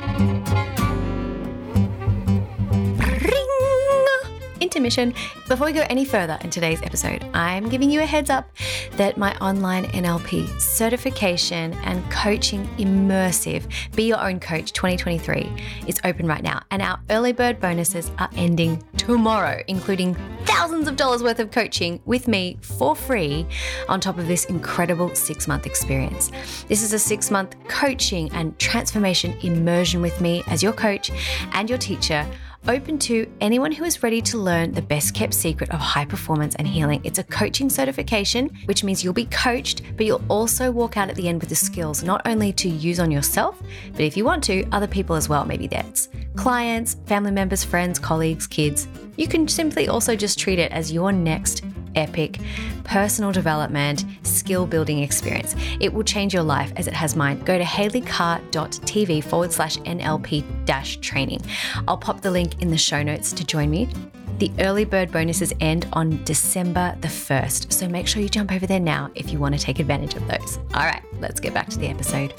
Intermission. 4.68 5.14
Before 5.48 5.66
we 5.66 5.72
go 5.72 5.86
any 5.88 6.04
further 6.04 6.36
in 6.42 6.50
today's 6.50 6.82
episode, 6.82 7.24
I'm 7.32 7.70
giving 7.70 7.90
you 7.90 8.02
a 8.02 8.04
heads 8.04 8.28
up 8.28 8.50
that 8.98 9.16
my 9.16 9.34
online 9.38 9.86
NLP 9.86 10.60
certification 10.60 11.72
and 11.84 11.98
coaching 12.10 12.68
immersive 12.76 13.64
Be 13.96 14.04
Your 14.04 14.20
Own 14.20 14.38
Coach 14.38 14.74
2023 14.74 15.50
is 15.86 15.98
open 16.04 16.26
right 16.26 16.42
now, 16.42 16.60
and 16.70 16.82
our 16.82 17.00
early 17.08 17.32
bird 17.32 17.60
bonuses 17.60 18.12
are 18.18 18.28
ending 18.36 18.84
tomorrow, 18.98 19.62
including 19.68 20.14
thousands 20.44 20.86
of 20.86 20.96
dollars 20.96 21.22
worth 21.22 21.40
of 21.40 21.50
coaching 21.50 21.98
with 22.04 22.28
me 22.28 22.58
for 22.60 22.94
free 22.94 23.46
on 23.88 24.00
top 24.00 24.18
of 24.18 24.28
this 24.28 24.44
incredible 24.46 25.14
six 25.14 25.48
month 25.48 25.64
experience. 25.64 26.30
This 26.68 26.82
is 26.82 26.92
a 26.92 26.98
six 26.98 27.30
month 27.30 27.56
coaching 27.68 28.30
and 28.32 28.58
transformation 28.58 29.34
immersion 29.40 30.02
with 30.02 30.20
me 30.20 30.42
as 30.46 30.62
your 30.62 30.74
coach 30.74 31.10
and 31.54 31.70
your 31.70 31.78
teacher 31.78 32.26
open 32.66 32.98
to 32.98 33.30
anyone 33.40 33.72
who 33.72 33.84
is 33.84 34.02
ready 34.02 34.20
to 34.22 34.38
learn 34.38 34.72
the 34.72 34.82
best 34.82 35.14
kept 35.14 35.34
secret 35.34 35.70
of 35.70 35.80
high 35.80 36.04
performance 36.04 36.54
and 36.56 36.66
healing. 36.66 37.00
It's 37.04 37.18
a 37.18 37.24
coaching 37.24 37.70
certification, 37.70 38.50
which 38.64 38.82
means 38.84 39.04
you'll 39.04 39.12
be 39.12 39.26
coached, 39.26 39.82
but 39.96 40.06
you'll 40.06 40.24
also 40.28 40.70
walk 40.70 40.96
out 40.96 41.08
at 41.08 41.16
the 41.16 41.28
end 41.28 41.40
with 41.40 41.50
the 41.50 41.56
skills 41.56 42.02
not 42.02 42.22
only 42.26 42.52
to 42.54 42.68
use 42.68 43.00
on 43.00 43.10
yourself, 43.10 43.60
but 43.92 44.00
if 44.00 44.16
you 44.16 44.24
want 44.24 44.42
to, 44.44 44.64
other 44.72 44.86
people 44.86 45.16
as 45.16 45.28
well. 45.28 45.44
Maybe 45.44 45.66
that's 45.66 46.08
clients, 46.36 46.94
family 47.06 47.30
members, 47.30 47.64
friends, 47.64 47.98
colleagues, 47.98 48.46
kids. 48.46 48.88
You 49.18 49.26
can 49.26 49.48
simply 49.48 49.88
also 49.88 50.16
just 50.16 50.38
treat 50.38 50.58
it 50.58 50.72
as 50.72 50.92
your 50.92 51.12
next 51.12 51.64
epic 51.94 52.38
personal 52.84 53.32
development, 53.32 54.04
skill 54.22 54.66
building 54.66 55.00
experience. 55.00 55.54
It 55.78 55.92
will 55.92 56.04
change 56.04 56.32
your 56.32 56.42
life 56.42 56.72
as 56.76 56.86
it 56.86 56.94
has 56.94 57.14
mine. 57.14 57.38
Go 57.40 57.58
to 57.58 57.64
haleycarr.tv 57.64 59.24
forward 59.24 59.52
slash 59.52 59.76
NLP 59.78 60.64
dash 60.64 60.96
training. 60.98 61.42
I'll 61.86 61.98
pop 61.98 62.22
the 62.22 62.30
link 62.30 62.62
in 62.62 62.70
the 62.70 62.78
show 62.78 63.02
notes 63.02 63.32
to 63.32 63.44
join 63.44 63.68
me. 63.68 63.90
The 64.38 64.50
early 64.60 64.84
bird 64.84 65.12
bonuses 65.12 65.52
end 65.60 65.86
on 65.92 66.22
December 66.24 66.96
the 67.00 67.08
1st, 67.08 67.72
so 67.72 67.88
make 67.88 68.06
sure 68.06 68.22
you 68.22 68.28
jump 68.28 68.52
over 68.52 68.66
there 68.66 68.80
now 68.80 69.10
if 69.14 69.30
you 69.32 69.38
want 69.38 69.58
to 69.58 69.60
take 69.60 69.80
advantage 69.80 70.14
of 70.14 70.26
those. 70.28 70.58
All 70.74 70.84
right, 70.84 71.02
let's 71.20 71.40
get 71.40 71.52
back 71.52 71.68
to 71.70 71.78
the 71.78 71.88
episode. 71.88 72.32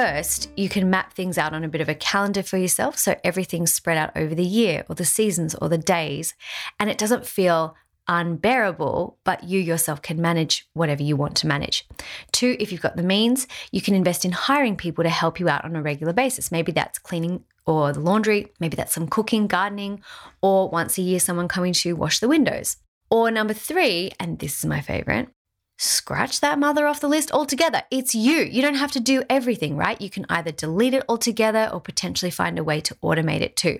First, 0.00 0.50
you 0.56 0.70
can 0.70 0.88
map 0.88 1.12
things 1.12 1.36
out 1.36 1.52
on 1.52 1.62
a 1.62 1.68
bit 1.68 1.82
of 1.82 1.88
a 1.90 1.94
calendar 1.94 2.42
for 2.42 2.56
yourself 2.56 2.96
so 2.96 3.20
everything's 3.22 3.74
spread 3.74 3.98
out 3.98 4.10
over 4.16 4.34
the 4.34 4.42
year 4.42 4.82
or 4.88 4.94
the 4.94 5.04
seasons 5.04 5.54
or 5.56 5.68
the 5.68 5.76
days, 5.76 6.32
and 6.78 6.88
it 6.88 6.96
doesn't 6.96 7.26
feel 7.26 7.76
unbearable, 8.08 9.18
but 9.24 9.44
you 9.44 9.60
yourself 9.60 10.00
can 10.00 10.18
manage 10.18 10.66
whatever 10.72 11.02
you 11.02 11.16
want 11.16 11.36
to 11.36 11.46
manage. 11.46 11.86
Two, 12.32 12.56
if 12.58 12.72
you've 12.72 12.80
got 12.80 12.96
the 12.96 13.02
means, 13.02 13.46
you 13.72 13.82
can 13.82 13.94
invest 13.94 14.24
in 14.24 14.32
hiring 14.32 14.74
people 14.74 15.04
to 15.04 15.10
help 15.10 15.38
you 15.38 15.50
out 15.50 15.66
on 15.66 15.76
a 15.76 15.82
regular 15.82 16.14
basis. 16.14 16.50
Maybe 16.50 16.72
that's 16.72 16.98
cleaning 16.98 17.44
or 17.66 17.92
the 17.92 18.00
laundry, 18.00 18.46
maybe 18.58 18.76
that's 18.76 18.94
some 18.94 19.06
cooking, 19.06 19.48
gardening, 19.48 20.00
or 20.40 20.70
once 20.70 20.96
a 20.96 21.02
year, 21.02 21.20
someone 21.20 21.46
coming 21.46 21.74
to 21.74 21.92
wash 21.92 22.20
the 22.20 22.28
windows. 22.28 22.78
Or 23.10 23.30
number 23.30 23.52
three, 23.52 24.12
and 24.18 24.38
this 24.38 24.60
is 24.60 24.64
my 24.64 24.80
favorite, 24.80 25.28
scratch 25.80 26.40
that 26.40 26.58
mother 26.58 26.86
off 26.86 27.00
the 27.00 27.08
list 27.08 27.32
altogether. 27.32 27.82
It's 27.90 28.14
you. 28.14 28.42
You 28.42 28.60
don't 28.60 28.74
have 28.74 28.92
to 28.92 29.00
do 29.00 29.22
everything, 29.30 29.76
right? 29.76 30.00
You 30.00 30.10
can 30.10 30.26
either 30.28 30.52
delete 30.52 30.92
it 30.92 31.04
altogether 31.08 31.70
or 31.72 31.80
potentially 31.80 32.30
find 32.30 32.58
a 32.58 32.64
way 32.64 32.82
to 32.82 32.94
automate 32.96 33.40
it 33.40 33.56
too. 33.56 33.78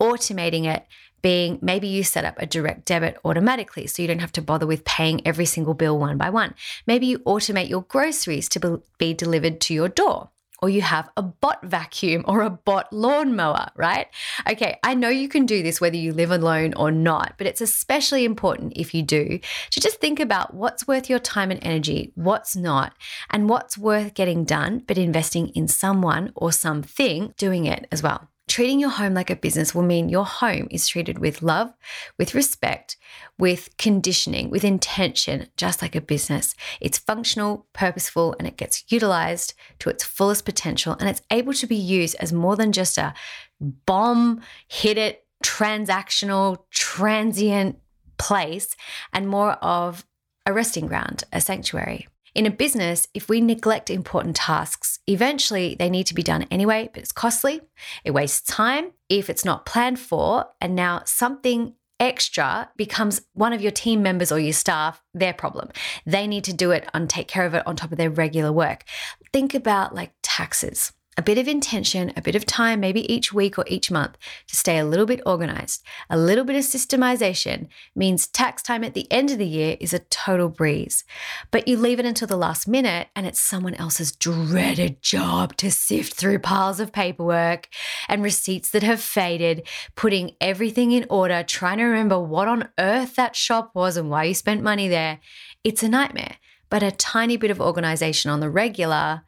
Automating 0.00 0.64
it 0.64 0.86
being 1.20 1.58
maybe 1.60 1.86
you 1.86 2.02
set 2.02 2.24
up 2.24 2.34
a 2.38 2.46
direct 2.46 2.86
debit 2.86 3.18
automatically 3.24 3.86
so 3.86 4.00
you 4.02 4.08
don't 4.08 4.20
have 4.20 4.32
to 4.32 4.42
bother 4.42 4.66
with 4.66 4.84
paying 4.84 5.24
every 5.26 5.44
single 5.44 5.74
bill 5.74 5.98
one 5.98 6.16
by 6.16 6.30
one. 6.30 6.54
Maybe 6.86 7.06
you 7.06 7.18
automate 7.20 7.68
your 7.68 7.82
groceries 7.82 8.48
to 8.50 8.82
be 8.98 9.14
delivered 9.14 9.60
to 9.62 9.74
your 9.74 9.88
door 9.88 10.30
or 10.62 10.70
you 10.70 10.80
have 10.80 11.10
a 11.16 11.22
bot 11.22 11.62
vacuum 11.64 12.24
or 12.26 12.40
a 12.40 12.50
bot 12.50 12.90
lawnmower, 12.92 13.66
right? 13.74 14.06
Okay, 14.48 14.78
I 14.84 14.94
know 14.94 15.08
you 15.08 15.28
can 15.28 15.44
do 15.44 15.62
this 15.62 15.80
whether 15.80 15.96
you 15.96 16.12
live 16.12 16.30
alone 16.30 16.72
or 16.74 16.92
not, 16.92 17.34
but 17.36 17.46
it's 17.46 17.60
especially 17.60 18.24
important 18.24 18.72
if 18.76 18.94
you 18.94 19.02
do 19.02 19.40
to 19.72 19.80
just 19.80 20.00
think 20.00 20.20
about 20.20 20.54
what's 20.54 20.86
worth 20.86 21.10
your 21.10 21.18
time 21.18 21.50
and 21.50 21.60
energy, 21.62 22.12
what's 22.14 22.54
not, 22.54 22.94
and 23.28 23.48
what's 23.48 23.76
worth 23.76 24.14
getting 24.14 24.44
done, 24.44 24.82
but 24.86 24.96
investing 24.96 25.48
in 25.48 25.66
someone 25.66 26.32
or 26.36 26.52
something 26.52 27.34
doing 27.36 27.66
it 27.66 27.86
as 27.90 28.02
well. 28.02 28.28
Treating 28.48 28.80
your 28.80 28.90
home 28.90 29.14
like 29.14 29.30
a 29.30 29.36
business 29.36 29.74
will 29.74 29.82
mean 29.82 30.08
your 30.08 30.26
home 30.26 30.66
is 30.70 30.86
treated 30.86 31.18
with 31.18 31.42
love, 31.42 31.72
with 32.18 32.34
respect, 32.34 32.96
with 33.38 33.70
conditioning, 33.78 34.50
with 34.50 34.64
intention, 34.64 35.46
just 35.56 35.80
like 35.80 35.94
a 35.94 36.00
business. 36.00 36.54
It's 36.80 36.98
functional, 36.98 37.66
purposeful, 37.72 38.34
and 38.38 38.46
it 38.46 38.56
gets 38.56 38.84
utilized 38.88 39.54
to 39.78 39.90
its 39.90 40.04
fullest 40.04 40.44
potential. 40.44 40.96
And 40.98 41.08
it's 41.08 41.22
able 41.30 41.54
to 41.54 41.66
be 41.66 41.76
used 41.76 42.16
as 42.18 42.32
more 42.32 42.56
than 42.56 42.72
just 42.72 42.98
a 42.98 43.14
bomb, 43.60 44.42
hit 44.68 44.98
it, 44.98 45.24
transactional, 45.42 46.58
transient 46.70 47.78
place, 48.18 48.76
and 49.12 49.28
more 49.28 49.52
of 49.52 50.04
a 50.46 50.52
resting 50.52 50.86
ground, 50.86 51.24
a 51.32 51.40
sanctuary. 51.40 52.08
In 52.34 52.46
a 52.46 52.50
business, 52.50 53.08
if 53.14 53.28
we 53.28 53.40
neglect 53.40 53.90
important 53.90 54.36
tasks, 54.36 54.91
eventually 55.06 55.74
they 55.78 55.90
need 55.90 56.06
to 56.06 56.14
be 56.14 56.22
done 56.22 56.46
anyway, 56.50 56.90
but 56.92 57.02
it's 57.02 57.12
costly, 57.12 57.60
it 58.04 58.12
wastes 58.12 58.42
time 58.42 58.92
if 59.08 59.28
it's 59.28 59.44
not 59.44 59.66
planned 59.66 59.98
for, 59.98 60.46
and 60.60 60.74
now 60.74 61.02
something 61.04 61.74
extra 62.00 62.68
becomes 62.76 63.22
one 63.32 63.52
of 63.52 63.62
your 63.62 63.70
team 63.70 64.02
members 64.02 64.32
or 64.32 64.38
your 64.38 64.52
staff 64.52 65.02
their 65.14 65.32
problem. 65.32 65.68
They 66.04 66.26
need 66.26 66.44
to 66.44 66.52
do 66.52 66.72
it 66.72 66.88
and 66.92 67.08
take 67.08 67.28
care 67.28 67.46
of 67.46 67.54
it 67.54 67.66
on 67.66 67.76
top 67.76 67.92
of 67.92 67.98
their 67.98 68.10
regular 68.10 68.52
work. 68.52 68.84
Think 69.32 69.54
about 69.54 69.94
like 69.94 70.12
taxes 70.22 70.92
a 71.18 71.22
bit 71.22 71.36
of 71.36 71.46
intention, 71.46 72.10
a 72.16 72.22
bit 72.22 72.34
of 72.34 72.46
time, 72.46 72.80
maybe 72.80 73.12
each 73.12 73.34
week 73.34 73.58
or 73.58 73.64
each 73.66 73.90
month 73.90 74.16
to 74.48 74.56
stay 74.56 74.78
a 74.78 74.84
little 74.84 75.04
bit 75.04 75.20
organized. 75.26 75.82
A 76.08 76.16
little 76.16 76.44
bit 76.44 76.56
of 76.56 76.62
systemization 76.62 77.68
means 77.94 78.26
tax 78.26 78.62
time 78.62 78.82
at 78.82 78.94
the 78.94 79.10
end 79.12 79.30
of 79.30 79.38
the 79.38 79.46
year 79.46 79.76
is 79.78 79.92
a 79.92 79.98
total 79.98 80.48
breeze. 80.48 81.04
But 81.50 81.68
you 81.68 81.76
leave 81.76 82.00
it 82.00 82.06
until 82.06 82.28
the 82.28 82.36
last 82.36 82.66
minute 82.66 83.08
and 83.14 83.26
it's 83.26 83.40
someone 83.40 83.74
else's 83.74 84.12
dreaded 84.12 85.02
job 85.02 85.54
to 85.58 85.70
sift 85.70 86.14
through 86.14 86.38
piles 86.38 86.80
of 86.80 86.92
paperwork 86.92 87.68
and 88.08 88.22
receipts 88.22 88.70
that 88.70 88.82
have 88.82 89.00
faded, 89.00 89.66
putting 89.96 90.32
everything 90.40 90.92
in 90.92 91.04
order, 91.10 91.42
trying 91.42 91.78
to 91.78 91.84
remember 91.84 92.18
what 92.18 92.48
on 92.48 92.70
earth 92.78 93.16
that 93.16 93.36
shop 93.36 93.72
was 93.74 93.98
and 93.98 94.08
why 94.08 94.24
you 94.24 94.34
spent 94.34 94.62
money 94.62 94.88
there. 94.88 95.20
It's 95.62 95.82
a 95.82 95.88
nightmare. 95.88 96.36
But 96.70 96.82
a 96.82 96.90
tiny 96.90 97.36
bit 97.36 97.50
of 97.50 97.60
organization 97.60 98.30
on 98.30 98.40
the 98.40 98.48
regular 98.48 99.24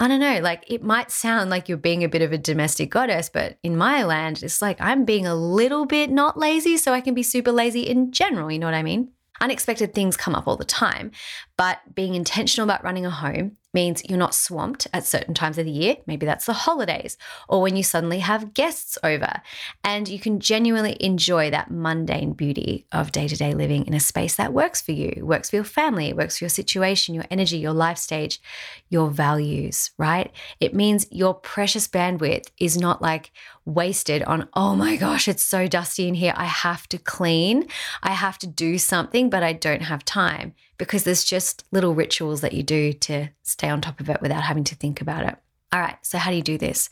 I 0.00 0.08
don't 0.08 0.20
know, 0.20 0.40
like 0.40 0.64
it 0.66 0.82
might 0.82 1.10
sound 1.10 1.50
like 1.50 1.68
you're 1.68 1.76
being 1.76 2.02
a 2.02 2.08
bit 2.08 2.22
of 2.22 2.32
a 2.32 2.38
domestic 2.38 2.88
goddess, 2.90 3.28
but 3.28 3.58
in 3.62 3.76
my 3.76 4.02
land, 4.02 4.42
it's 4.42 4.62
like 4.62 4.80
I'm 4.80 5.04
being 5.04 5.26
a 5.26 5.34
little 5.34 5.84
bit 5.84 6.10
not 6.10 6.38
lazy 6.38 6.78
so 6.78 6.94
I 6.94 7.02
can 7.02 7.12
be 7.12 7.22
super 7.22 7.52
lazy 7.52 7.82
in 7.82 8.10
general. 8.10 8.50
You 8.50 8.58
know 8.58 8.66
what 8.66 8.74
I 8.74 8.82
mean? 8.82 9.10
Unexpected 9.42 9.92
things 9.92 10.16
come 10.16 10.34
up 10.34 10.48
all 10.48 10.56
the 10.56 10.64
time, 10.64 11.10
but 11.60 11.94
being 11.94 12.14
intentional 12.14 12.64
about 12.64 12.82
running 12.82 13.04
a 13.04 13.10
home 13.10 13.58
means 13.74 14.02
you're 14.08 14.18
not 14.18 14.34
swamped 14.34 14.86
at 14.94 15.04
certain 15.04 15.34
times 15.34 15.58
of 15.58 15.66
the 15.66 15.70
year. 15.70 15.96
Maybe 16.06 16.24
that's 16.24 16.46
the 16.46 16.54
holidays 16.54 17.18
or 17.50 17.60
when 17.60 17.76
you 17.76 17.82
suddenly 17.82 18.20
have 18.20 18.54
guests 18.54 18.96
over. 19.04 19.42
And 19.84 20.08
you 20.08 20.18
can 20.18 20.40
genuinely 20.40 20.96
enjoy 21.00 21.50
that 21.50 21.70
mundane 21.70 22.32
beauty 22.32 22.86
of 22.92 23.12
day 23.12 23.28
to 23.28 23.36
day 23.36 23.52
living 23.52 23.86
in 23.86 23.92
a 23.92 24.00
space 24.00 24.36
that 24.36 24.54
works 24.54 24.80
for 24.80 24.92
you, 24.92 25.22
works 25.22 25.50
for 25.50 25.56
your 25.56 25.64
family, 25.64 26.14
works 26.14 26.38
for 26.38 26.44
your 26.44 26.48
situation, 26.48 27.14
your 27.14 27.26
energy, 27.30 27.58
your 27.58 27.74
life 27.74 27.98
stage, 27.98 28.40
your 28.88 29.10
values, 29.10 29.90
right? 29.98 30.32
It 30.60 30.74
means 30.74 31.06
your 31.10 31.34
precious 31.34 31.86
bandwidth 31.86 32.46
is 32.58 32.78
not 32.78 33.02
like 33.02 33.32
wasted 33.66 34.22
on, 34.22 34.48
oh 34.54 34.74
my 34.74 34.96
gosh, 34.96 35.28
it's 35.28 35.44
so 35.44 35.68
dusty 35.68 36.08
in 36.08 36.14
here. 36.14 36.32
I 36.34 36.46
have 36.46 36.88
to 36.88 36.96
clean, 36.96 37.68
I 38.02 38.12
have 38.12 38.38
to 38.38 38.46
do 38.46 38.78
something, 38.78 39.28
but 39.28 39.42
I 39.42 39.52
don't 39.52 39.82
have 39.82 40.06
time 40.06 40.54
because 40.80 41.04
there's 41.04 41.24
just 41.24 41.62
little 41.70 41.94
rituals 41.94 42.40
that 42.40 42.54
you 42.54 42.62
do 42.62 42.94
to 42.94 43.28
stay 43.42 43.68
on 43.68 43.82
top 43.82 44.00
of 44.00 44.08
it 44.08 44.22
without 44.22 44.42
having 44.42 44.64
to 44.64 44.74
think 44.74 45.02
about 45.02 45.26
it. 45.26 45.36
All 45.72 45.80
right, 45.80 45.98
so 46.00 46.16
how 46.16 46.30
do 46.30 46.36
you 46.36 46.42
do 46.42 46.56
this? 46.56 46.88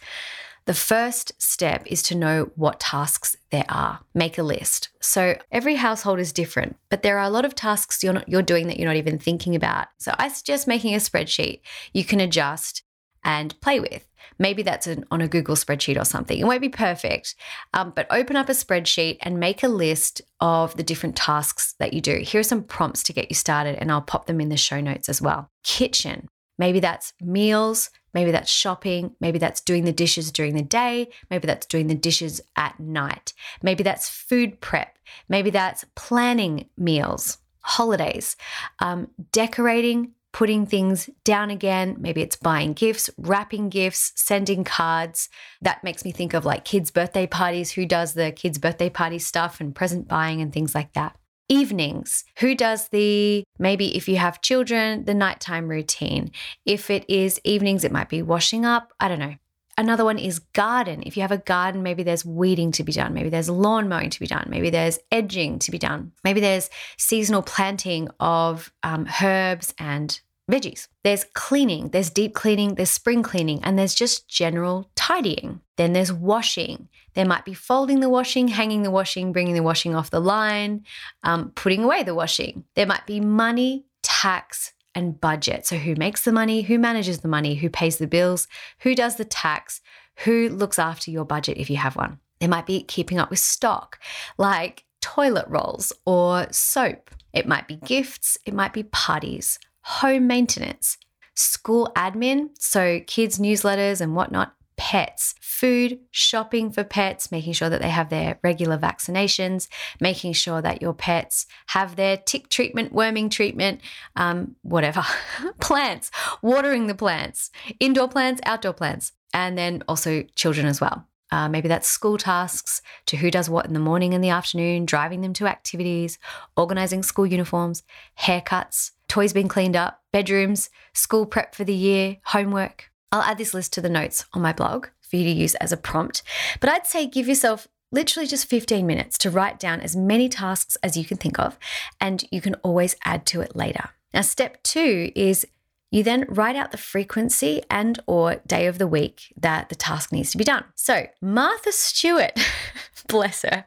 The 0.66 0.74
first 0.74 1.32
step 1.38 1.84
is 1.86 2.02
to 2.04 2.14
know 2.14 2.50
what 2.54 2.78
tasks 2.78 3.38
there 3.50 3.64
are. 3.70 4.00
Make 4.12 4.36
a 4.36 4.42
list. 4.42 4.90
So 5.00 5.38
every 5.50 5.76
household 5.76 6.20
is 6.20 6.34
different, 6.34 6.76
but 6.90 7.02
there 7.02 7.18
are 7.18 7.24
a 7.24 7.30
lot 7.30 7.46
of 7.46 7.54
tasks 7.54 8.04
you're 8.04 8.12
not, 8.12 8.28
you're 8.28 8.42
doing 8.42 8.66
that 8.66 8.78
you're 8.78 8.86
not 8.88 8.96
even 8.96 9.18
thinking 9.18 9.56
about. 9.56 9.86
So 9.96 10.14
I 10.18 10.28
suggest 10.28 10.68
making 10.68 10.94
a 10.94 10.98
spreadsheet. 10.98 11.60
You 11.94 12.04
can 12.04 12.20
adjust 12.20 12.82
and 13.24 13.58
play 13.62 13.80
with. 13.80 14.07
Maybe 14.38 14.62
that's 14.62 14.86
an, 14.86 15.04
on 15.10 15.20
a 15.20 15.28
Google 15.28 15.56
spreadsheet 15.56 16.00
or 16.00 16.04
something. 16.04 16.38
It 16.38 16.46
won't 16.46 16.60
be 16.60 16.68
perfect, 16.68 17.34
um, 17.74 17.92
but 17.94 18.06
open 18.10 18.36
up 18.36 18.48
a 18.48 18.52
spreadsheet 18.52 19.18
and 19.22 19.40
make 19.40 19.62
a 19.62 19.68
list 19.68 20.22
of 20.40 20.76
the 20.76 20.82
different 20.82 21.16
tasks 21.16 21.74
that 21.78 21.92
you 21.92 22.00
do. 22.00 22.18
Here 22.18 22.40
are 22.40 22.44
some 22.44 22.62
prompts 22.62 23.02
to 23.04 23.12
get 23.12 23.30
you 23.30 23.34
started, 23.34 23.76
and 23.80 23.90
I'll 23.90 24.00
pop 24.00 24.26
them 24.26 24.40
in 24.40 24.48
the 24.48 24.56
show 24.56 24.80
notes 24.80 25.08
as 25.08 25.20
well. 25.20 25.50
Kitchen. 25.64 26.28
Maybe 26.58 26.80
that's 26.80 27.12
meals, 27.20 27.90
maybe 28.12 28.32
that's 28.32 28.50
shopping, 28.50 29.14
maybe 29.20 29.38
that's 29.38 29.60
doing 29.60 29.84
the 29.84 29.92
dishes 29.92 30.32
during 30.32 30.54
the 30.54 30.62
day, 30.62 31.08
maybe 31.30 31.46
that's 31.46 31.66
doing 31.66 31.86
the 31.86 31.94
dishes 31.94 32.40
at 32.56 32.78
night, 32.80 33.32
maybe 33.62 33.84
that's 33.84 34.08
food 34.08 34.60
prep, 34.60 34.98
maybe 35.28 35.50
that's 35.50 35.84
planning 35.94 36.68
meals, 36.76 37.38
holidays, 37.60 38.36
um, 38.80 39.08
decorating, 39.30 40.12
putting 40.38 40.64
things 40.64 41.10
down 41.24 41.50
again. 41.50 41.96
Maybe 41.98 42.22
it's 42.22 42.36
buying 42.36 42.72
gifts, 42.72 43.10
wrapping 43.18 43.70
gifts, 43.70 44.12
sending 44.14 44.62
cards. 44.62 45.28
That 45.62 45.82
makes 45.82 46.04
me 46.04 46.12
think 46.12 46.32
of 46.32 46.44
like 46.44 46.64
kids' 46.64 46.92
birthday 46.92 47.26
parties. 47.26 47.72
Who 47.72 47.84
does 47.84 48.14
the 48.14 48.30
kids' 48.30 48.56
birthday 48.56 48.88
party 48.88 49.18
stuff 49.18 49.60
and 49.60 49.74
present 49.74 50.06
buying 50.06 50.40
and 50.40 50.52
things 50.52 50.76
like 50.76 50.92
that? 50.92 51.16
Evenings. 51.48 52.22
Who 52.38 52.54
does 52.54 52.88
the, 52.90 53.42
maybe 53.58 53.96
if 53.96 54.08
you 54.08 54.18
have 54.18 54.40
children, 54.40 55.06
the 55.06 55.12
nighttime 55.12 55.66
routine? 55.66 56.30
If 56.64 56.88
it 56.88 57.04
is 57.10 57.40
evenings, 57.42 57.82
it 57.82 57.90
might 57.90 58.08
be 58.08 58.22
washing 58.22 58.64
up. 58.64 58.92
I 59.00 59.08
don't 59.08 59.18
know. 59.18 59.34
Another 59.76 60.04
one 60.04 60.20
is 60.20 60.38
garden. 60.38 61.02
If 61.04 61.16
you 61.16 61.22
have 61.22 61.32
a 61.32 61.38
garden, 61.38 61.82
maybe 61.82 62.04
there's 62.04 62.24
weeding 62.24 62.70
to 62.72 62.84
be 62.84 62.92
done. 62.92 63.12
Maybe 63.12 63.28
there's 63.28 63.50
lawn 63.50 63.88
mowing 63.88 64.10
to 64.10 64.20
be 64.20 64.26
done. 64.28 64.46
Maybe 64.48 64.70
there's 64.70 65.00
edging 65.10 65.58
to 65.60 65.72
be 65.72 65.78
done. 65.78 66.12
Maybe 66.22 66.40
there's 66.40 66.70
seasonal 66.96 67.42
planting 67.42 68.08
of 68.20 68.72
um, 68.84 69.08
herbs 69.20 69.74
and 69.80 70.20
veggies. 70.50 70.88
There's 71.04 71.24
cleaning, 71.34 71.90
there's 71.90 72.10
deep 72.10 72.34
cleaning, 72.34 72.74
there's 72.74 72.90
spring 72.90 73.22
cleaning, 73.22 73.60
and 73.62 73.78
there's 73.78 73.94
just 73.94 74.28
general 74.28 74.90
tidying. 74.96 75.60
Then 75.76 75.92
there's 75.92 76.12
washing. 76.12 76.88
There 77.14 77.26
might 77.26 77.44
be 77.44 77.54
folding 77.54 78.00
the 78.00 78.08
washing, 78.08 78.48
hanging 78.48 78.82
the 78.82 78.90
washing, 78.90 79.32
bringing 79.32 79.54
the 79.54 79.62
washing 79.62 79.94
off 79.94 80.10
the 80.10 80.20
line, 80.20 80.84
um, 81.22 81.52
putting 81.54 81.84
away 81.84 82.02
the 82.02 82.14
washing. 82.14 82.64
There 82.74 82.86
might 82.86 83.06
be 83.06 83.20
money, 83.20 83.84
tax, 84.02 84.72
and 84.94 85.20
budget. 85.20 85.66
So, 85.66 85.76
who 85.76 85.94
makes 85.94 86.24
the 86.24 86.32
money? 86.32 86.62
Who 86.62 86.78
manages 86.78 87.20
the 87.20 87.28
money? 87.28 87.54
Who 87.54 87.70
pays 87.70 87.98
the 87.98 88.06
bills? 88.06 88.48
Who 88.80 88.94
does 88.94 89.16
the 89.16 89.24
tax? 89.24 89.80
Who 90.24 90.48
looks 90.48 90.78
after 90.78 91.10
your 91.10 91.24
budget 91.24 91.58
if 91.58 91.70
you 91.70 91.76
have 91.76 91.96
one? 91.96 92.18
There 92.40 92.48
might 92.48 92.66
be 92.66 92.82
keeping 92.82 93.18
up 93.18 93.30
with 93.30 93.38
stock, 93.38 93.98
like 94.36 94.84
toilet 95.00 95.46
rolls 95.48 95.92
or 96.04 96.46
soap. 96.50 97.10
It 97.32 97.46
might 97.46 97.68
be 97.68 97.76
gifts, 97.76 98.38
it 98.44 98.54
might 98.54 98.72
be 98.72 98.82
parties, 98.84 99.58
home 99.88 100.26
maintenance, 100.26 100.98
school 101.34 101.90
admin, 101.96 102.50
so 102.58 103.00
kids' 103.06 103.38
newsletters 103.38 104.02
and 104.02 104.14
whatnot, 104.14 104.54
pets, 104.76 105.34
food, 105.40 105.98
shopping 106.10 106.70
for 106.70 106.84
pets, 106.84 107.32
making 107.32 107.54
sure 107.54 107.70
that 107.70 107.80
they 107.80 107.88
have 107.88 108.10
their 108.10 108.38
regular 108.44 108.76
vaccinations, 108.76 109.66
making 109.98 110.34
sure 110.34 110.60
that 110.60 110.82
your 110.82 110.92
pets 110.92 111.46
have 111.68 111.96
their 111.96 112.18
tick 112.18 112.50
treatment, 112.50 112.92
worming 112.92 113.30
treatment, 113.30 113.80
um, 114.14 114.54
whatever, 114.60 115.02
plants, 115.60 116.10
watering 116.42 116.86
the 116.86 116.94
plants, 116.94 117.50
indoor 117.80 118.08
plants, 118.08 118.42
outdoor 118.44 118.74
plants, 118.74 119.12
and 119.32 119.56
then 119.56 119.82
also 119.88 120.22
children 120.34 120.66
as 120.66 120.82
well. 120.82 121.06
Uh, 121.32 121.48
maybe 121.48 121.68
that's 121.68 121.88
school 121.88 122.18
tasks 122.18 122.82
to 123.06 123.16
who 123.16 123.30
does 123.30 123.48
what 123.48 123.66
in 123.66 123.72
the 123.72 123.80
morning 123.80 124.12
and 124.12 124.22
the 124.22 124.30
afternoon, 124.30 124.84
driving 124.84 125.22
them 125.22 125.32
to 125.32 125.46
activities, 125.46 126.18
organizing 126.58 127.02
school 127.02 127.26
uniforms, 127.26 127.82
haircuts, 128.20 128.90
toys 129.08 129.32
being 129.32 129.48
cleaned 129.48 129.76
up, 129.76 130.02
bedrooms, 130.12 130.70
school 130.92 131.26
prep 131.26 131.54
for 131.54 131.64
the 131.64 131.74
year, 131.74 132.18
homework. 132.24 132.90
I'll 133.10 133.22
add 133.22 133.38
this 133.38 133.54
list 133.54 133.72
to 133.74 133.80
the 133.80 133.88
notes 133.88 134.26
on 134.32 134.42
my 134.42 134.52
blog 134.52 134.88
for 135.00 135.16
you 135.16 135.24
to 135.24 135.30
use 135.30 135.54
as 135.56 135.72
a 135.72 135.76
prompt. 135.76 136.22
But 136.60 136.70
I'd 136.70 136.86
say 136.86 137.06
give 137.06 137.26
yourself 137.26 137.66
literally 137.90 138.26
just 138.26 138.48
15 138.48 138.86
minutes 138.86 139.16
to 139.18 139.30
write 139.30 139.58
down 139.58 139.80
as 139.80 139.96
many 139.96 140.28
tasks 140.28 140.76
as 140.82 140.96
you 140.96 141.04
can 141.04 141.16
think 141.16 141.38
of, 141.38 141.58
and 142.00 142.24
you 142.30 142.40
can 142.40 142.54
always 142.56 142.96
add 143.04 143.24
to 143.26 143.40
it 143.40 143.56
later. 143.56 143.90
Now, 144.12 144.20
step 144.20 144.62
two 144.62 145.10
is 145.14 145.46
you 145.90 146.02
then 146.02 146.26
write 146.28 146.56
out 146.56 146.70
the 146.70 146.76
frequency 146.76 147.62
and 147.70 147.98
or 148.06 148.36
day 148.46 148.66
of 148.66 148.78
the 148.78 148.86
week 148.86 149.32
that 149.40 149.70
the 149.70 149.74
task 149.74 150.12
needs 150.12 150.30
to 150.32 150.38
be 150.38 150.44
done. 150.44 150.64
So, 150.74 151.06
Martha 151.22 151.72
Stewart, 151.72 152.38
bless 153.08 153.42
her, 153.42 153.64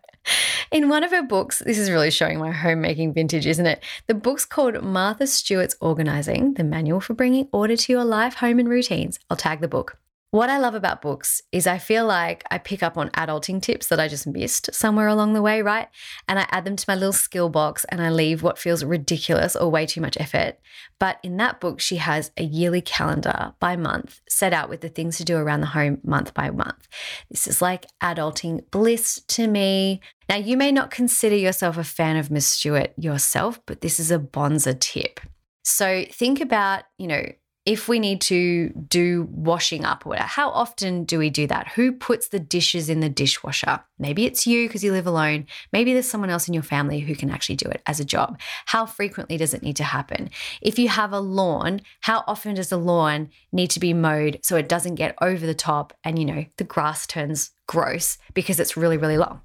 in 0.72 0.90
one 0.90 1.04
of 1.04 1.12
her 1.12 1.24
books, 1.24 1.60
this 1.60 1.78
is 1.78 1.92
really 1.92 2.12
showing 2.12 2.40
my 2.40 2.51
homemaking 2.51 3.13
vintage, 3.13 3.46
isn't 3.46 3.66
it? 3.66 3.84
The 4.08 4.13
book's 4.13 4.46
called 4.46 4.84
Martha 4.84 5.28
Stewart's 5.28 5.75
Organizing, 5.82 6.54
the 6.56 6.63
manual 6.63 7.00
for 7.00 7.13
bringing 7.13 7.48
order 7.51 7.75
to 7.75 7.94
your 7.94 8.06
life, 8.06 8.36
home, 8.36 8.60
and 8.60 8.70
routines. 8.70 9.20
I'll 9.30 9.38
tag 9.38 9.62
the 9.62 9.68
book. 9.68 10.00
What 10.32 10.50
I 10.50 10.60
love 10.60 10.76
about 10.76 11.02
books 11.02 11.42
is 11.52 11.68
I 11.68 11.78
feel 11.78 12.06
like 12.06 12.46
I 12.50 12.58
pick 12.58 12.82
up 12.82 12.98
on 12.98 13.10
adulting 13.10 13.62
tips 13.62 13.88
that 13.88 14.00
I 14.00 14.08
just 14.08 14.26
missed 14.26 14.74
somewhere 14.74 15.10
along 15.10 15.34
the 15.34 15.42
way, 15.42 15.62
right? 15.62 15.90
And 16.26 16.40
I 16.40 16.48
add 16.52 16.64
them 16.64 16.78
to 16.78 16.86
my 16.88 16.96
little 16.96 17.12
skill 17.12 17.50
box 17.50 17.84
and 17.90 18.02
I 18.02 18.10
leave 18.10 18.42
what 18.42 18.58
feels 18.58 18.82
ridiculous 18.86 19.58
or 19.58 19.70
way 19.70 19.86
too 19.86 20.00
much 20.00 20.16
effort. 20.18 20.58
But 21.00 21.20
in 21.22 21.36
that 21.38 21.60
book, 21.60 21.82
she 21.82 21.98
has 21.98 22.32
a 22.38 22.44
yearly 22.44 22.80
calendar 22.80 23.56
by 23.60 23.76
month 23.76 24.22
set 24.30 24.54
out 24.54 24.70
with 24.70 24.80
the 24.80 24.88
things 24.88 25.18
to 25.18 25.26
do 25.26 25.36
around 25.36 25.60
the 25.60 25.68
home 25.68 26.00
month 26.02 26.34
by 26.34 26.50
month. 26.50 26.88
This 27.29 27.46
is 27.46 27.62
like 27.62 27.88
adulting 28.01 28.72
bliss 28.72 29.22
to 29.27 29.48
me. 29.48 30.00
Now, 30.29 30.38
you 30.38 30.55
may 30.55 30.72
not 30.72 30.92
consider 30.92 31.36
yourself 31.36 31.77
a 31.77 31.84
fan 31.84 32.16
of 32.16 32.32
Miss 32.32 32.48
Stewart 32.48 32.94
yourself, 32.98 33.60
but 33.66 33.82
this 33.82 34.00
is 34.00 34.12
a 34.12 34.20
bonza 34.20 34.75
tip. 34.75 35.20
So 35.66 36.05
think 36.10 36.40
about, 36.40 36.84
you 36.98 37.08
know, 37.08 37.25
if 37.66 37.88
we 37.88 38.00
need 38.00 38.22
to 38.22 38.70
do 38.70 39.28
washing 39.32 39.86
up 39.86 40.06
or 40.06 40.16
how 40.16 40.50
often 40.50 41.04
do 41.04 41.20
we 41.20 41.30
do 41.30 41.46
that? 41.46 41.68
Who 41.70 41.92
puts 41.92 42.30
the 42.30 42.40
dishes 42.40 42.90
in 42.90 43.02
the 43.02 43.10
dishwasher? 43.10 43.82
Maybe 44.00 44.26
it's 44.26 44.48
you 44.48 44.68
because 44.68 44.84
you 44.84 44.92
live 44.92 45.06
alone. 45.06 45.46
Maybe 45.72 45.94
there's 45.94 46.10
someone 46.10 46.32
else 46.32 46.48
in 46.48 46.56
your 46.56 46.64
family 46.64 47.00
who 47.00 47.16
can 47.16 47.30
actually 47.30 47.58
do 47.58 47.70
it 47.70 47.82
as 47.86 48.00
a 48.00 48.06
job. 48.06 48.40
How 48.66 48.88
frequently 48.88 49.38
does 49.38 49.54
it 49.54 49.62
need 49.62 49.76
to 49.76 49.84
happen? 49.84 50.32
If 50.62 50.80
you 50.80 50.90
have 50.90 51.14
a 51.14 51.20
lawn, 51.20 51.82
how 52.02 52.24
often 52.26 52.56
does 52.56 52.70
the 52.70 52.78
lawn 52.78 53.30
need 53.52 53.70
to 53.72 53.80
be 53.80 53.94
mowed 53.94 54.40
so 54.42 54.56
it 54.56 54.70
doesn't 54.70 54.96
get 54.96 55.16
over 55.22 55.46
the 55.46 55.54
top 55.54 55.94
and, 56.04 56.18
you 56.18 56.26
know, 56.26 56.46
the 56.58 56.64
grass 56.64 57.06
turns 57.06 57.52
gross 57.68 58.18
because 58.34 58.60
it's 58.60 58.76
really, 58.76 58.98
really 58.98 59.18
long? 59.18 59.42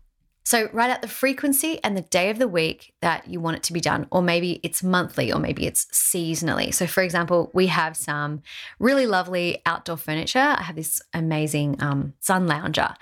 So 0.46 0.68
write 0.72 0.90
out 0.90 1.02
the 1.02 1.08
frequency 1.08 1.82
and 1.82 1.96
the 1.96 2.02
day 2.02 2.30
of 2.30 2.38
the 2.38 2.46
week 2.46 2.94
that 3.02 3.26
you 3.26 3.40
want 3.40 3.56
it 3.56 3.64
to 3.64 3.72
be 3.72 3.80
done, 3.80 4.06
or 4.12 4.22
maybe 4.22 4.60
it's 4.62 4.80
monthly, 4.80 5.32
or 5.32 5.40
maybe 5.40 5.66
it's 5.66 5.86
seasonally. 5.86 6.72
So, 6.72 6.86
for 6.86 7.02
example, 7.02 7.50
we 7.52 7.66
have 7.66 7.96
some 7.96 8.42
really 8.78 9.08
lovely 9.08 9.60
outdoor 9.66 9.96
furniture. 9.96 10.38
I 10.38 10.62
have 10.62 10.76
this 10.76 11.02
amazing 11.12 11.82
um, 11.82 12.14
sun 12.20 12.46
lounger, 12.46 12.94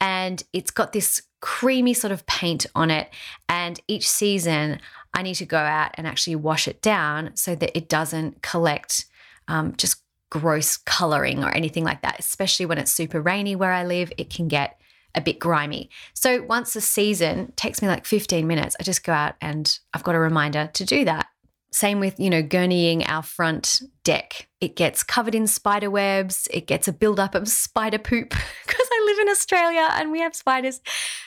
and 0.00 0.42
it's 0.52 0.72
got 0.72 0.92
this 0.92 1.22
creamy 1.40 1.94
sort 1.94 2.10
of 2.10 2.26
paint 2.26 2.66
on 2.74 2.90
it. 2.90 3.08
And 3.48 3.80
each 3.86 4.08
season, 4.08 4.80
I 5.14 5.22
need 5.22 5.36
to 5.36 5.46
go 5.46 5.58
out 5.58 5.92
and 5.94 6.04
actually 6.04 6.34
wash 6.34 6.66
it 6.66 6.82
down 6.82 7.30
so 7.36 7.54
that 7.54 7.78
it 7.78 7.88
doesn't 7.88 8.42
collect 8.42 9.06
um, 9.46 9.76
just 9.76 10.02
gross 10.30 10.76
coloring 10.76 11.44
or 11.44 11.50
anything 11.50 11.84
like 11.84 12.02
that, 12.02 12.18
especially 12.18 12.66
when 12.66 12.78
it's 12.78 12.92
super 12.92 13.20
rainy 13.20 13.54
where 13.54 13.72
I 13.72 13.84
live. 13.84 14.12
It 14.18 14.30
can 14.30 14.48
get 14.48 14.77
a 15.18 15.20
bit 15.20 15.38
grimy. 15.38 15.90
So 16.14 16.42
once 16.42 16.74
a 16.76 16.80
season 16.80 17.52
takes 17.56 17.82
me 17.82 17.88
like 17.88 18.06
15 18.06 18.46
minutes, 18.46 18.76
I 18.80 18.84
just 18.84 19.04
go 19.04 19.12
out 19.12 19.34
and 19.40 19.78
I've 19.92 20.04
got 20.04 20.14
a 20.14 20.20
reminder 20.20 20.70
to 20.72 20.84
do 20.84 21.04
that. 21.04 21.26
Same 21.70 22.00
with, 22.00 22.18
you 22.18 22.30
know, 22.30 22.42
gurneying 22.42 23.06
our 23.08 23.22
front 23.22 23.82
deck. 24.04 24.48
It 24.60 24.74
gets 24.74 25.02
covered 25.02 25.34
in 25.34 25.46
spider 25.46 25.90
webs. 25.90 26.48
It 26.50 26.66
gets 26.66 26.88
a 26.88 26.92
buildup 26.92 27.34
of 27.34 27.46
spider 27.48 27.98
poop 27.98 28.30
because 28.66 28.88
I 28.90 29.04
live 29.04 29.18
in 29.18 29.28
Australia 29.28 29.88
and 29.92 30.10
we 30.10 30.20
have 30.20 30.34
spiders. 30.34 30.80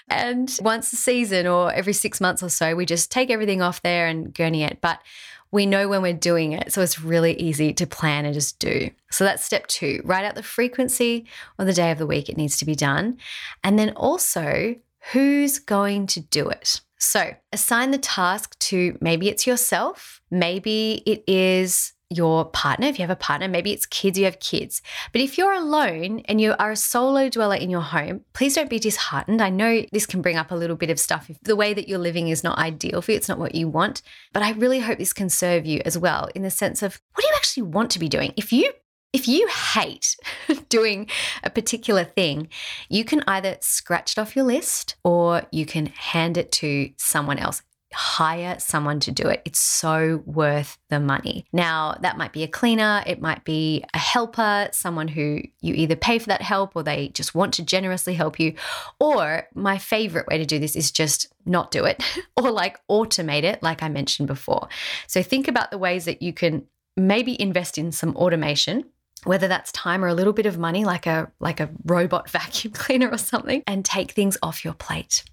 And 0.09 0.51
once 0.61 0.91
a 0.93 0.95
season 0.95 1.45
or 1.45 1.71
every 1.71 1.93
six 1.93 2.19
months 2.19 2.41
or 2.41 2.49
so, 2.49 2.75
we 2.75 2.85
just 2.85 3.11
take 3.11 3.29
everything 3.29 3.61
off 3.61 3.83
there 3.83 4.07
and 4.07 4.33
gurney 4.33 4.63
it. 4.63 4.79
But 4.81 4.99
we 5.51 5.65
know 5.65 5.87
when 5.87 6.01
we're 6.01 6.13
doing 6.13 6.53
it. 6.53 6.71
So 6.71 6.81
it's 6.81 7.01
really 7.01 7.33
easy 7.33 7.73
to 7.73 7.85
plan 7.85 8.25
and 8.25 8.33
just 8.33 8.59
do. 8.59 8.89
So 9.11 9.23
that's 9.23 9.43
step 9.43 9.67
two 9.67 10.01
write 10.03 10.25
out 10.25 10.35
the 10.35 10.43
frequency 10.43 11.25
or 11.59 11.65
the 11.65 11.73
day 11.73 11.91
of 11.91 11.97
the 11.97 12.07
week 12.07 12.29
it 12.29 12.37
needs 12.37 12.57
to 12.57 12.65
be 12.65 12.75
done. 12.75 13.17
And 13.63 13.77
then 13.77 13.91
also, 13.91 14.75
who's 15.11 15.59
going 15.59 16.07
to 16.07 16.19
do 16.21 16.49
it? 16.49 16.81
So 16.97 17.35
assign 17.51 17.91
the 17.91 17.97
task 17.97 18.57
to 18.59 18.97
maybe 19.01 19.27
it's 19.27 19.47
yourself, 19.47 20.21
maybe 20.29 21.01
it 21.05 21.23
is 21.27 21.93
your 22.11 22.45
partner, 22.45 22.87
if 22.87 22.99
you 22.99 23.03
have 23.03 23.09
a 23.09 23.15
partner, 23.15 23.47
maybe 23.47 23.71
it's 23.71 23.85
kids, 23.85 24.19
you 24.19 24.25
have 24.25 24.39
kids. 24.39 24.81
But 25.11 25.21
if 25.21 25.37
you're 25.37 25.53
alone 25.53 26.19
and 26.25 26.41
you 26.41 26.53
are 26.59 26.71
a 26.71 26.75
solo 26.75 27.29
dweller 27.29 27.55
in 27.55 27.69
your 27.69 27.81
home, 27.81 28.25
please 28.33 28.55
don't 28.55 28.69
be 28.69 28.79
disheartened. 28.79 29.41
I 29.41 29.49
know 29.49 29.83
this 29.91 30.05
can 30.05 30.21
bring 30.21 30.37
up 30.37 30.51
a 30.51 30.55
little 30.55 30.75
bit 30.75 30.89
of 30.89 30.99
stuff 30.99 31.29
if 31.29 31.39
the 31.41 31.55
way 31.55 31.73
that 31.73 31.87
you're 31.87 31.97
living 31.97 32.27
is 32.27 32.43
not 32.43 32.57
ideal 32.57 33.01
for 33.01 33.11
you, 33.11 33.17
it's 33.17 33.29
not 33.29 33.39
what 33.39 33.55
you 33.55 33.67
want. 33.67 34.01
But 34.33 34.43
I 34.43 34.51
really 34.51 34.79
hope 34.79 34.97
this 34.97 35.13
can 35.13 35.29
serve 35.29 35.65
you 35.65 35.81
as 35.85 35.97
well 35.97 36.29
in 36.35 36.41
the 36.41 36.51
sense 36.51 36.83
of 36.83 36.99
what 37.13 37.21
do 37.21 37.27
you 37.27 37.33
actually 37.35 37.63
want 37.63 37.91
to 37.91 37.99
be 37.99 38.09
doing? 38.09 38.33
If 38.35 38.51
you 38.51 38.71
if 39.13 39.27
you 39.27 39.47
hate 39.47 40.15
doing 40.69 41.09
a 41.43 41.49
particular 41.49 42.05
thing, 42.05 42.47
you 42.89 43.03
can 43.03 43.23
either 43.27 43.57
scratch 43.59 44.13
it 44.13 44.19
off 44.19 44.35
your 44.35 44.45
list 44.45 44.95
or 45.03 45.43
you 45.51 45.65
can 45.65 45.87
hand 45.87 46.37
it 46.37 46.51
to 46.53 46.91
someone 46.97 47.37
else 47.37 47.61
hire 47.93 48.57
someone 48.59 48.99
to 49.01 49.11
do 49.11 49.27
it. 49.27 49.41
It's 49.45 49.59
so 49.59 50.23
worth 50.25 50.77
the 50.89 50.99
money. 50.99 51.45
Now, 51.51 51.97
that 52.01 52.17
might 52.17 52.33
be 52.33 52.43
a 52.43 52.47
cleaner, 52.47 53.03
it 53.05 53.21
might 53.21 53.43
be 53.43 53.83
a 53.93 53.97
helper, 53.97 54.69
someone 54.71 55.07
who 55.07 55.41
you 55.59 55.73
either 55.73 55.95
pay 55.95 56.19
for 56.19 56.27
that 56.27 56.41
help 56.41 56.75
or 56.75 56.83
they 56.83 57.09
just 57.09 57.35
want 57.35 57.53
to 57.55 57.63
generously 57.63 58.13
help 58.13 58.39
you. 58.39 58.53
Or 58.99 59.47
my 59.53 59.77
favorite 59.77 60.27
way 60.27 60.37
to 60.37 60.45
do 60.45 60.59
this 60.59 60.75
is 60.75 60.91
just 60.91 61.27
not 61.45 61.71
do 61.71 61.85
it 61.85 62.03
or 62.37 62.51
like 62.51 62.79
automate 62.89 63.43
it, 63.43 63.61
like 63.61 63.83
I 63.83 63.89
mentioned 63.89 64.27
before. 64.27 64.67
So 65.07 65.21
think 65.21 65.47
about 65.47 65.71
the 65.71 65.77
ways 65.77 66.05
that 66.05 66.21
you 66.21 66.33
can 66.33 66.65
maybe 66.97 67.39
invest 67.41 67.77
in 67.77 67.91
some 67.91 68.15
automation 68.15 68.85
whether 69.23 69.47
that's 69.47 69.71
time 69.71 70.03
or 70.03 70.07
a 70.07 70.13
little 70.13 70.33
bit 70.33 70.45
of 70.45 70.57
money 70.57 70.83
like 70.83 71.05
a 71.05 71.31
like 71.39 71.59
a 71.59 71.69
robot 71.85 72.29
vacuum 72.31 72.73
cleaner 72.73 73.09
or 73.09 73.17
something 73.17 73.63
and 73.67 73.85
take 73.85 74.11
things 74.11 74.37
off 74.41 74.65
your 74.65 74.73
plate 74.73 75.23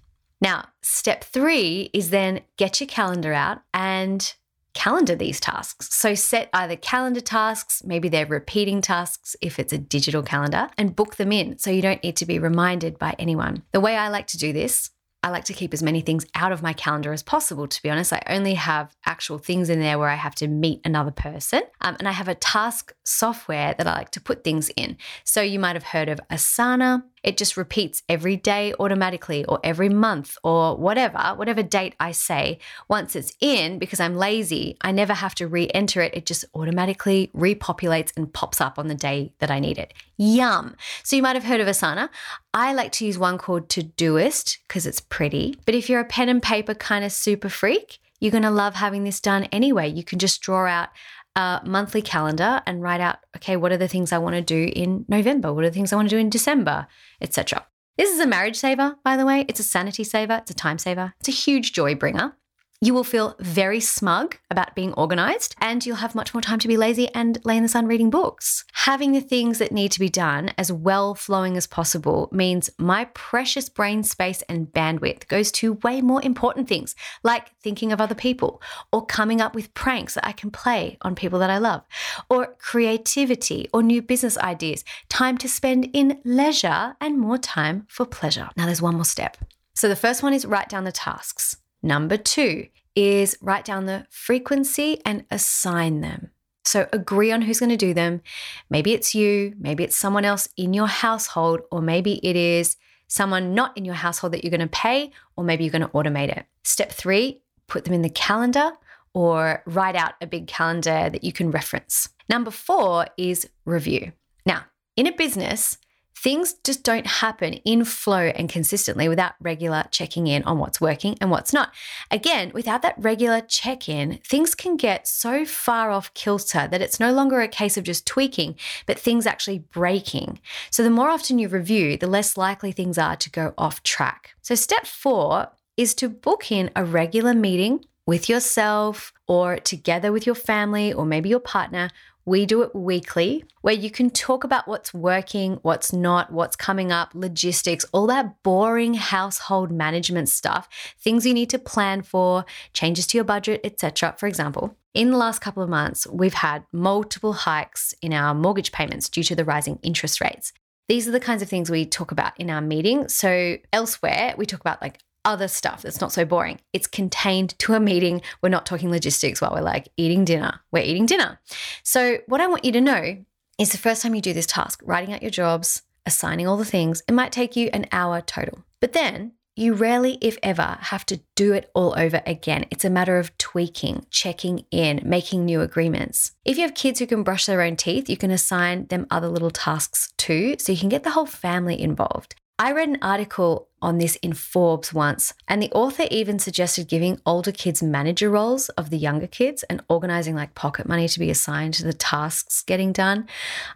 now, 0.41 0.69
step 0.81 1.23
three 1.23 1.89
is 1.93 2.09
then 2.09 2.41
get 2.57 2.79
your 2.79 2.87
calendar 2.87 3.33
out 3.33 3.61
and 3.73 4.33
calendar 4.73 5.15
these 5.15 5.39
tasks. 5.39 5.93
So 5.93 6.15
set 6.15 6.49
either 6.53 6.75
calendar 6.75 7.21
tasks, 7.21 7.83
maybe 7.83 8.07
they're 8.07 8.25
repeating 8.25 8.81
tasks 8.81 9.35
if 9.41 9.59
it's 9.59 9.73
a 9.73 9.77
digital 9.77 10.23
calendar, 10.23 10.69
and 10.77 10.95
book 10.95 11.17
them 11.17 11.31
in 11.31 11.57
so 11.57 11.71
you 11.71 11.81
don't 11.81 12.03
need 12.03 12.15
to 12.17 12.25
be 12.25 12.39
reminded 12.39 12.97
by 12.97 13.15
anyone. 13.19 13.63
The 13.73 13.79
way 13.81 13.97
I 13.97 14.09
like 14.09 14.27
to 14.27 14.37
do 14.37 14.53
this 14.53 14.91
I 15.21 15.29
like 15.31 15.43
to 15.45 15.53
keep 15.53 15.73
as 15.73 15.83
many 15.83 15.99
things 15.99 16.25
out 16.33 16.53
of 16.53 16.61
my 16.61 16.71
calendar 16.71 17.11
as 17.11 17.23
possible, 17.23 17.67
to 17.67 17.81
be 17.81 17.89
honest. 17.89 18.13
I 18.13 18.21
only 18.27 18.53
have 18.53 18.95
actual 19.05 19.37
things 19.37 19.69
in 19.69 19.81
there 19.81 19.99
where 19.99 20.07
I 20.07 20.15
have 20.15 20.35
to 20.35 20.47
meet 20.47 20.79
another 20.85 21.11
person. 21.11 21.61
Um, 21.81 21.97
and 21.99 22.07
I 22.07 22.13
have 22.13 22.29
a 22.29 22.35
task 22.35 22.93
software 23.03 23.75
that 23.77 23.85
I 23.85 23.93
like 23.93 24.11
to 24.11 24.21
put 24.21 24.45
things 24.45 24.69
in. 24.77 24.97
So 25.25 25.41
you 25.41 25.59
might 25.59 25.75
have 25.75 25.83
heard 25.83 26.07
of 26.07 26.21
Asana. 26.31 27.03
It 27.23 27.37
just 27.37 27.57
repeats 27.57 28.03
every 28.07 28.35
day 28.35 28.73
automatically 28.79 29.45
or 29.45 29.59
every 29.63 29.89
month 29.89 30.37
or 30.43 30.77
whatever, 30.77 31.33
whatever 31.35 31.63
date 31.63 31.95
I 31.99 32.11
say. 32.11 32.59
Once 32.87 33.15
it's 33.15 33.33
in, 33.39 33.79
because 33.79 33.99
I'm 33.99 34.15
lazy, 34.15 34.77
I 34.81 34.91
never 34.91 35.13
have 35.13 35.35
to 35.35 35.47
re 35.47 35.69
enter 35.73 36.01
it. 36.01 36.13
It 36.15 36.25
just 36.25 36.45
automatically 36.53 37.29
repopulates 37.35 38.11
and 38.15 38.33
pops 38.33 38.61
up 38.61 38.79
on 38.79 38.87
the 38.87 38.95
day 38.95 39.33
that 39.39 39.51
I 39.51 39.59
need 39.59 39.77
it. 39.77 39.93
Yum. 40.17 40.75
So 41.03 41.15
you 41.15 41.21
might 41.21 41.35
have 41.35 41.45
heard 41.45 41.61
of 41.61 41.67
Asana. 41.67 42.09
I 42.53 42.73
like 42.73 42.91
to 42.93 43.05
use 43.05 43.17
one 43.17 43.37
called 43.37 43.69
Todoist 43.69 44.57
because 44.67 44.85
it's 44.85 45.01
pretty. 45.01 45.57
But 45.65 45.75
if 45.75 45.89
you're 45.89 45.99
a 45.99 46.05
pen 46.05 46.29
and 46.29 46.41
paper 46.41 46.73
kind 46.73 47.05
of 47.05 47.11
super 47.11 47.49
freak, 47.49 47.99
you're 48.19 48.31
going 48.31 48.43
to 48.43 48.51
love 48.51 48.75
having 48.75 49.03
this 49.03 49.19
done 49.19 49.45
anyway. 49.45 49.89
You 49.89 50.03
can 50.03 50.19
just 50.19 50.41
draw 50.41 50.65
out 50.67 50.89
a 51.35 51.61
monthly 51.65 52.01
calendar 52.01 52.61
and 52.65 52.81
write 52.81 53.01
out, 53.01 53.17
okay, 53.35 53.55
what 53.55 53.71
are 53.71 53.77
the 53.77 53.87
things 53.87 54.11
I 54.11 54.17
want 54.17 54.35
to 54.35 54.41
do 54.41 54.71
in 54.75 55.05
November? 55.07 55.53
What 55.53 55.63
are 55.63 55.69
the 55.69 55.73
things 55.73 55.93
I 55.93 55.95
want 55.95 56.09
to 56.09 56.15
do 56.15 56.19
in 56.19 56.29
December, 56.29 56.87
etc. 57.21 57.65
This 57.97 58.11
is 58.11 58.19
a 58.19 58.27
marriage 58.27 58.55
saver, 58.55 58.95
by 59.03 59.17
the 59.17 59.25
way. 59.25 59.45
It's 59.47 59.59
a 59.59 59.63
sanity 59.63 60.03
saver, 60.03 60.35
it's 60.35 60.51
a 60.51 60.55
time 60.55 60.77
saver, 60.77 61.13
it's 61.19 61.29
a 61.29 61.33
huge 61.33 61.73
joy 61.73 61.95
bringer. 61.95 62.35
You 62.81 62.93
will 62.93 63.03
feel 63.03 63.35
very 63.39 63.81
smug 63.81 64.37
about 64.49 64.73
being 64.73 64.93
organized 64.93 65.53
and 65.59 65.85
you'll 65.85 65.97
have 65.97 66.15
much 66.15 66.33
more 66.33 66.39
time 66.39 66.59
to 66.59 66.67
be 66.67 66.77
lazy 66.77 67.09
and 67.13 67.37
lay 67.43 67.57
in 67.57 67.63
the 67.63 67.67
sun 67.67 67.87
reading 67.87 68.09
books. 68.09 68.63
Having 68.71 69.11
the 69.11 69.19
things 69.19 69.57
that 69.57 69.73
need 69.73 69.91
to 69.91 69.99
be 69.99 70.07
done 70.07 70.53
as 70.57 70.71
well 70.71 71.13
flowing 71.13 71.57
as 71.57 71.67
possible 71.67 72.29
means 72.31 72.69
my 72.77 73.03
precious 73.13 73.67
brain 73.67 74.01
space 74.03 74.43
and 74.43 74.67
bandwidth 74.67 75.27
goes 75.27 75.51
to 75.51 75.73
way 75.83 75.99
more 75.99 76.23
important 76.23 76.69
things 76.69 76.95
like 77.21 77.51
thinking 77.61 77.91
of 77.91 77.99
other 77.99 78.15
people 78.15 78.61
or 78.93 79.05
coming 79.05 79.41
up 79.41 79.55
with 79.55 79.73
pranks 79.73 80.13
that 80.13 80.25
I 80.25 80.31
can 80.31 80.49
play 80.49 80.97
on 81.01 81.15
people 81.15 81.39
that 81.39 81.49
I 81.49 81.57
love 81.57 81.83
or 82.29 82.55
creativity 82.59 83.67
or 83.73 83.83
new 83.83 84.01
business 84.01 84.37
ideas, 84.37 84.85
time 85.09 85.37
to 85.39 85.49
spend 85.49 85.89
in 85.91 86.21
leisure 86.23 86.95
and 87.01 87.19
more 87.19 87.37
time 87.37 87.87
for 87.89 88.05
pleasure. 88.05 88.47
Now 88.55 88.67
there's 88.67 88.81
one 88.81 88.95
more 88.95 89.03
step. 89.03 89.35
So 89.75 89.89
the 89.89 89.97
first 89.97 90.23
one 90.23 90.33
is 90.33 90.45
write 90.45 90.69
down 90.69 90.85
the 90.85 90.93
tasks. 90.93 91.57
Number 91.81 92.17
two 92.17 92.67
is 92.95 93.37
write 93.41 93.65
down 93.65 93.85
the 93.85 94.05
frequency 94.09 95.01
and 95.05 95.25
assign 95.31 96.01
them. 96.01 96.31
So 96.65 96.87
agree 96.91 97.31
on 97.31 97.41
who's 97.41 97.59
going 97.59 97.69
to 97.69 97.77
do 97.77 97.93
them. 97.93 98.21
Maybe 98.69 98.93
it's 98.93 99.15
you, 99.15 99.55
maybe 99.59 99.83
it's 99.83 99.97
someone 99.97 100.25
else 100.25 100.47
in 100.57 100.73
your 100.73 100.87
household, 100.87 101.61
or 101.71 101.81
maybe 101.81 102.19
it 102.25 102.35
is 102.35 102.75
someone 103.07 103.55
not 103.55 103.75
in 103.75 103.85
your 103.85 103.95
household 103.95 104.33
that 104.33 104.43
you're 104.43 104.51
going 104.51 104.59
to 104.59 104.67
pay, 104.67 105.11
or 105.35 105.43
maybe 105.43 105.63
you're 105.63 105.71
going 105.71 105.81
to 105.81 105.87
automate 105.89 106.29
it. 106.29 106.45
Step 106.63 106.91
three, 106.91 107.41
put 107.67 107.85
them 107.85 107.93
in 107.93 108.01
the 108.01 108.09
calendar 108.09 108.71
or 109.13 109.63
write 109.65 109.95
out 109.95 110.13
a 110.21 110.27
big 110.27 110.47
calendar 110.47 111.09
that 111.09 111.23
you 111.23 111.33
can 111.33 111.49
reference. 111.49 112.09
Number 112.29 112.51
four 112.51 113.07
is 113.17 113.49
review. 113.65 114.11
Now, 114.45 114.65
in 114.95 115.07
a 115.07 115.11
business, 115.11 115.77
Things 116.21 116.55
just 116.65 116.83
don't 116.83 117.07
happen 117.07 117.53
in 117.53 117.85
flow 117.85 118.33
and 118.35 118.49
consistently 118.49 119.07
without 119.07 119.35
regular 119.39 119.85
checking 119.89 120.27
in 120.27 120.43
on 120.43 120.57
what's 120.57 120.81
working 120.81 121.17
and 121.21 121.31
what's 121.31 121.53
not. 121.53 121.71
Again, 122.11 122.51
without 122.53 122.81
that 122.81 122.95
regular 122.97 123.39
check 123.39 123.87
in, 123.87 124.19
things 124.25 124.53
can 124.53 124.75
get 124.75 125.07
so 125.07 125.45
far 125.45 125.91
off 125.91 126.13
kilter 126.15 126.67
that 126.67 126.81
it's 126.81 126.99
no 126.99 127.13
longer 127.13 127.39
a 127.39 127.47
case 127.47 127.77
of 127.77 127.85
just 127.85 128.05
tweaking, 128.05 128.55
but 128.85 128.99
things 128.99 129.25
actually 129.25 129.59
breaking. 129.59 130.41
So, 130.71 130.83
the 130.83 130.89
more 130.89 131.09
often 131.09 131.39
you 131.39 131.47
review, 131.47 131.95
the 131.95 132.07
less 132.07 132.35
likely 132.35 132.73
things 132.73 132.97
are 132.97 133.15
to 133.15 133.29
go 133.29 133.53
off 133.57 133.81
track. 133.83 134.31
So, 134.41 134.55
step 134.55 134.85
four 134.85 135.47
is 135.77 135.93
to 135.95 136.09
book 136.09 136.51
in 136.51 136.69
a 136.75 136.83
regular 136.83 137.33
meeting 137.33 137.85
with 138.05 138.27
yourself 138.27 139.13
or 139.25 139.55
together 139.55 140.11
with 140.11 140.25
your 140.25 140.35
family 140.35 140.91
or 140.91 141.05
maybe 141.05 141.29
your 141.29 141.39
partner 141.39 141.89
we 142.29 142.45
do 142.45 142.61
it 142.61 142.75
weekly 142.75 143.43
where 143.61 143.73
you 143.73 143.89
can 143.89 144.11
talk 144.11 144.43
about 144.43 144.67
what's 144.67 144.93
working, 144.93 145.57
what's 145.63 145.91
not, 145.91 146.31
what's 146.31 146.55
coming 146.55 146.91
up, 146.91 147.09
logistics, 147.15 147.83
all 147.91 148.05
that 148.05 148.43
boring 148.43 148.93
household 148.93 149.71
management 149.71 150.29
stuff, 150.29 150.69
things 150.99 151.25
you 151.25 151.33
need 151.33 151.49
to 151.49 151.57
plan 151.57 152.03
for, 152.03 152.45
changes 152.71 153.07
to 153.07 153.17
your 153.17 153.25
budget, 153.25 153.59
etc. 153.63 154.13
For 154.19 154.27
example, 154.27 154.75
in 154.93 155.09
the 155.09 155.17
last 155.17 155.39
couple 155.39 155.63
of 155.63 155.69
months, 155.69 156.05
we've 156.05 156.35
had 156.35 156.63
multiple 156.71 157.33
hikes 157.33 157.95
in 157.99 158.13
our 158.13 158.35
mortgage 158.35 158.71
payments 158.71 159.09
due 159.09 159.23
to 159.23 159.35
the 159.35 159.43
rising 159.43 159.79
interest 159.81 160.21
rates. 160.21 160.53
These 160.87 161.07
are 161.07 161.11
the 161.11 161.19
kinds 161.19 161.41
of 161.41 161.49
things 161.49 161.71
we 161.71 161.83
talk 161.83 162.11
about 162.11 162.39
in 162.39 162.51
our 162.51 162.61
meeting. 162.61 163.07
So, 163.07 163.57
elsewhere, 163.73 164.35
we 164.37 164.45
talk 164.45 164.59
about 164.59 164.83
like 164.83 164.99
other 165.25 165.47
stuff 165.47 165.81
that's 165.81 166.01
not 166.01 166.11
so 166.11 166.25
boring. 166.25 166.59
It's 166.73 166.87
contained 166.87 167.57
to 167.59 167.73
a 167.73 167.79
meeting. 167.79 168.21
We're 168.41 168.49
not 168.49 168.65
talking 168.65 168.91
logistics 168.91 169.41
while 169.41 169.51
we're 169.53 169.61
like 169.61 169.89
eating 169.97 170.25
dinner. 170.25 170.61
We're 170.71 170.83
eating 170.83 171.05
dinner. 171.05 171.39
So, 171.83 172.19
what 172.27 172.41
I 172.41 172.47
want 172.47 172.65
you 172.65 172.71
to 172.73 172.81
know 172.81 173.17
is 173.57 173.71
the 173.71 173.77
first 173.77 174.01
time 174.01 174.15
you 174.15 174.21
do 174.21 174.33
this 174.33 174.45
task, 174.45 174.81
writing 174.83 175.13
out 175.13 175.21
your 175.21 175.31
jobs, 175.31 175.83
assigning 176.05 176.47
all 176.47 176.57
the 176.57 176.65
things, 176.65 177.03
it 177.07 177.13
might 177.13 177.31
take 177.31 177.55
you 177.55 177.69
an 177.73 177.85
hour 177.91 178.21
total. 178.21 178.63
But 178.79 178.93
then 178.93 179.33
you 179.59 179.73
rarely, 179.73 180.17
if 180.21 180.37
ever, 180.41 180.77
have 180.79 181.05
to 181.07 181.19
do 181.35 181.51
it 181.51 181.69
all 181.73 181.93
over 181.97 182.21
again. 182.25 182.65
It's 182.71 182.85
a 182.85 182.89
matter 182.89 183.17
of 183.19 183.37
tweaking, 183.37 184.05
checking 184.09 184.63
in, 184.71 185.01
making 185.03 185.43
new 185.43 185.59
agreements. 185.59 186.31
If 186.45 186.57
you 186.57 186.63
have 186.63 186.73
kids 186.73 186.99
who 186.99 187.07
can 187.07 187.23
brush 187.23 187.45
their 187.45 187.61
own 187.61 187.75
teeth, 187.75 188.09
you 188.09 188.15
can 188.15 188.31
assign 188.31 188.87
them 188.87 189.05
other 189.11 189.27
little 189.27 189.51
tasks 189.51 190.13
too, 190.17 190.55
so 190.57 190.71
you 190.71 190.77
can 190.77 190.87
get 190.87 191.03
the 191.03 191.11
whole 191.11 191.25
family 191.25 191.79
involved. 191.79 192.35
I 192.61 192.73
read 192.73 192.89
an 192.89 192.97
article 193.01 193.69
on 193.81 193.99
this 193.99 194.17
in 194.17 194.33
Forbes 194.33 194.93
once, 194.93 195.33
and 195.47 195.63
the 195.63 195.71
author 195.71 196.03
even 196.11 196.39
suggested 196.39 196.89
giving 196.89 197.21
older 197.25 197.53
kids 197.53 197.81
manager 197.81 198.29
roles 198.29 198.67
of 198.69 198.89
the 198.89 198.97
younger 198.97 199.27
kids 199.27 199.63
and 199.63 199.81
organizing 199.87 200.35
like 200.35 200.55
pocket 200.55 200.85
money 200.85 201.07
to 201.07 201.19
be 201.19 201.29
assigned 201.29 201.75
to 201.75 201.85
the 201.85 201.93
tasks 201.93 202.61
getting 202.61 202.91
done. 202.91 203.29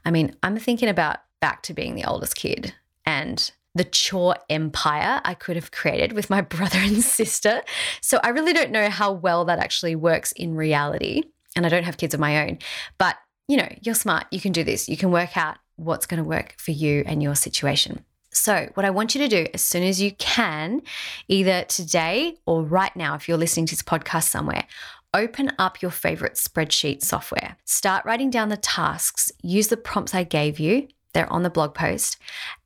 I 0.03 0.11
mean, 0.11 0.35
I'm 0.43 0.57
thinking 0.57 0.89
about 0.89 1.19
back 1.39 1.63
to 1.63 1.73
being 1.73 1.95
the 1.95 2.03
oldest 2.03 2.35
kid 2.35 2.73
and 3.05 3.49
the 3.73 3.85
chore 3.85 4.35
empire 4.49 5.21
I 5.23 5.33
could 5.33 5.55
have 5.55 5.71
created 5.71 6.11
with 6.11 6.29
my 6.29 6.41
brother 6.41 6.79
and 6.79 7.01
sister. 7.01 7.61
So 8.01 8.19
I 8.21 8.29
really 8.29 8.51
don't 8.51 8.71
know 8.71 8.89
how 8.89 9.13
well 9.13 9.45
that 9.45 9.59
actually 9.59 9.95
works 9.95 10.33
in 10.33 10.55
reality. 10.55 11.23
And 11.55 11.65
I 11.65 11.69
don't 11.69 11.85
have 11.85 11.95
kids 11.95 12.13
of 12.13 12.19
my 12.19 12.45
own. 12.45 12.59
But, 12.97 13.15
you 13.47 13.55
know, 13.55 13.69
you're 13.81 13.95
smart. 13.95 14.25
You 14.29 14.41
can 14.41 14.51
do 14.51 14.65
this. 14.65 14.89
You 14.89 14.97
can 14.97 15.09
work 15.09 15.37
out 15.37 15.55
what's 15.77 16.05
going 16.05 16.17
to 16.17 16.27
work 16.27 16.55
for 16.57 16.71
you 16.71 17.03
and 17.05 17.23
your 17.23 17.35
situation. 17.35 18.03
So, 18.33 18.69
what 18.73 18.85
I 18.85 18.89
want 18.89 19.15
you 19.15 19.21
to 19.21 19.27
do 19.27 19.47
as 19.53 19.63
soon 19.63 19.83
as 19.83 20.01
you 20.01 20.11
can, 20.13 20.81
either 21.27 21.63
today 21.63 22.37
or 22.45 22.63
right 22.63 22.95
now, 22.95 23.15
if 23.15 23.27
you're 23.27 23.37
listening 23.37 23.67
to 23.67 23.75
this 23.75 23.83
podcast 23.83 24.29
somewhere, 24.29 24.65
open 25.13 25.51
up 25.59 25.81
your 25.81 25.91
favorite 25.91 26.33
spreadsheet 26.33 27.03
software. 27.03 27.57
Start 27.65 28.05
writing 28.05 28.29
down 28.29 28.49
the 28.49 28.57
tasks, 28.57 29.31
use 29.41 29.67
the 29.67 29.77
prompts 29.77 30.15
I 30.15 30.23
gave 30.23 30.59
you. 30.59 30.87
They're 31.13 31.31
on 31.31 31.43
the 31.43 31.51
blog 31.51 31.75
post. 31.75 32.17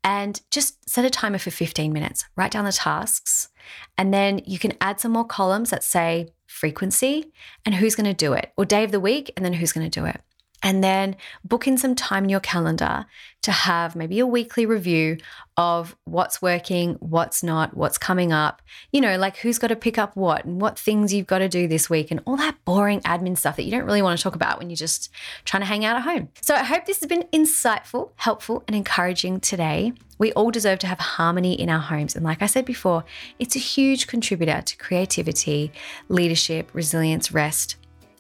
And 0.06 0.42
just 0.52 0.90
set 0.90 1.04
a 1.04 1.10
timer 1.10 1.38
for 1.38 1.52
15 1.52 1.92
minutes. 1.92 2.24
Write 2.38 2.52
down 2.52 2.64
the 2.64 2.72
tasks. 2.72 3.50
And 3.98 4.14
then 4.14 4.42
you 4.46 4.58
can 4.58 4.72
add 4.80 5.02
some 5.02 5.12
more 5.12 5.26
columns 5.26 5.70
that 5.72 5.84
say 5.84 6.30
frequency 6.46 7.34
and 7.66 7.76
who's 7.76 7.96
going 7.96 8.06
to 8.06 8.14
do 8.14 8.32
it, 8.32 8.54
or 8.56 8.64
day 8.64 8.86
of 8.86 8.92
the 8.92 9.02
week, 9.02 9.34
and 9.36 9.46
then 9.46 9.52
who's 9.52 9.74
going 9.74 9.90
to 9.90 10.00
do 10.00 10.06
it 10.06 10.22
and 10.63 10.84
then 10.84 11.15
book 11.43 11.67
in 11.67 11.78
some 11.78 11.96
time 11.96 12.24
in 12.26 12.30
your 12.30 12.39
calendar 12.39 13.06
to 13.43 13.52
have 13.52 13.96
maybe 13.96 14.20
a 14.20 14.26
weekly 14.26 14.65
review 14.65 15.17
of 15.56 15.96
what's 16.06 16.41
working, 16.41 16.96
what's 17.00 17.43
not, 17.43 17.78
what's 17.78 17.98
coming 17.98 18.32
up, 18.34 18.62
you 18.91 19.00
know, 19.00 19.17
like 19.17 19.38
who's 19.38 19.60
got 19.60 19.67
to 19.67 19.76
pick 19.76 19.98
up 19.98 20.15
what 20.15 20.46
and 20.46 20.60
what 20.60 20.78
things 20.78 21.13
you've 21.13 21.28
got 21.28 21.39
to 21.39 21.48
do 21.48 21.67
this 21.67 21.89
week 21.89 22.12
and 22.12 22.20
all 22.26 22.36
that 22.36 22.58
boring 22.65 23.00
admin 23.02 23.38
stuff 23.38 23.56
that 23.56 23.63
you 23.63 23.72
don't 23.72 23.86
really 23.86 24.02
want 24.02 24.17
to 24.17 24.24
talk 24.24 24.36
about 24.36 24.58
when 24.60 24.70
you're 24.70 24.76
just 24.76 25.10
trying 25.46 25.62
to 25.62 25.67
hang 25.67 25.86
out 25.86 25.96
at 25.96 26.04
home. 26.04 26.30
So 26.41 26.56
I 26.56 26.63
hope 26.63 26.86
this 26.86 27.00
has 27.00 27.08
been 27.08 27.24
insightful, 27.32 28.12
helpful, 28.15 28.63
and 28.67 28.76
encouraging 28.76 29.39
today. 29.39 29.93
We 30.17 30.34
all 30.34 30.52
deserve 30.52 30.80
to 30.80 30.88
have 30.88 31.00
harmony 31.00 31.54
in 31.54 31.70
our 31.70 31.80
homes. 31.80 32.15
And 32.15 32.26
like 32.26 32.41
I 32.41 32.48
said 32.48 32.65
before, 32.65 33.06
it's 33.39 33.56
a 33.56 33.60
huge 33.60 34.08
contributor 34.08 34.62
to 34.62 34.78
creativity, 34.78 35.72
leadership, 36.10 36.70
resilience, 36.74 37.32
rest 37.32 37.78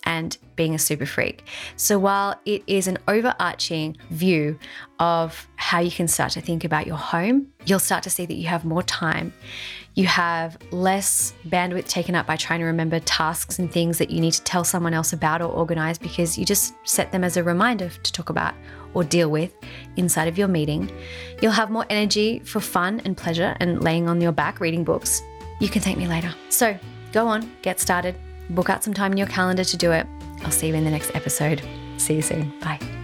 and 0.07 0.37
being 0.55 0.73
a 0.73 0.79
super 0.79 1.05
freak. 1.05 1.43
So, 1.75 1.99
while 1.99 2.39
it 2.45 2.63
is 2.65 2.87
an 2.87 2.97
overarching 3.07 3.97
view 4.09 4.57
of 4.99 5.47
how 5.57 5.79
you 5.79 5.91
can 5.91 6.07
start 6.07 6.31
to 6.31 6.41
think 6.41 6.63
about 6.63 6.87
your 6.87 6.95
home, 6.95 7.47
you'll 7.65 7.79
start 7.79 8.03
to 8.03 8.09
see 8.09 8.25
that 8.25 8.33
you 8.35 8.47
have 8.47 8.63
more 8.63 8.81
time. 8.83 9.33
You 9.95 10.05
have 10.07 10.57
less 10.71 11.33
bandwidth 11.47 11.87
taken 11.87 12.15
up 12.15 12.25
by 12.25 12.37
trying 12.37 12.61
to 12.61 12.65
remember 12.65 12.99
tasks 13.01 13.59
and 13.59 13.69
things 13.69 13.97
that 13.97 14.09
you 14.09 14.21
need 14.21 14.33
to 14.33 14.43
tell 14.43 14.63
someone 14.63 14.93
else 14.93 15.11
about 15.11 15.41
or 15.41 15.49
organize 15.49 15.97
because 15.97 16.37
you 16.37 16.45
just 16.45 16.73
set 16.83 17.11
them 17.11 17.23
as 17.23 17.35
a 17.35 17.43
reminder 17.43 17.89
to 17.89 18.13
talk 18.13 18.29
about 18.29 18.53
or 18.93 19.03
deal 19.03 19.29
with 19.29 19.53
inside 19.97 20.27
of 20.27 20.37
your 20.37 20.47
meeting. 20.47 20.89
You'll 21.41 21.51
have 21.51 21.69
more 21.69 21.85
energy 21.89 22.39
for 22.39 22.61
fun 22.61 23.01
and 23.03 23.17
pleasure 23.17 23.57
and 23.59 23.83
laying 23.83 24.07
on 24.07 24.21
your 24.21 24.31
back 24.31 24.61
reading 24.61 24.85
books. 24.85 25.21
You 25.59 25.67
can 25.67 25.81
thank 25.81 25.97
me 25.97 26.07
later. 26.07 26.33
So, 26.49 26.77
go 27.11 27.27
on, 27.27 27.51
get 27.61 27.79
started 27.79 28.15
book 28.49 28.69
out 28.69 28.83
some 28.83 28.93
time 28.93 29.11
in 29.11 29.17
your 29.17 29.27
calendar 29.27 29.63
to 29.63 29.77
do 29.77 29.91
it. 29.91 30.07
I'll 30.43 30.51
see 30.51 30.67
you 30.67 30.75
in 30.75 30.83
the 30.83 30.91
next 30.91 31.15
episode. 31.15 31.61
See 31.97 32.15
you 32.15 32.21
soon. 32.21 32.51
Bye. 32.59 32.96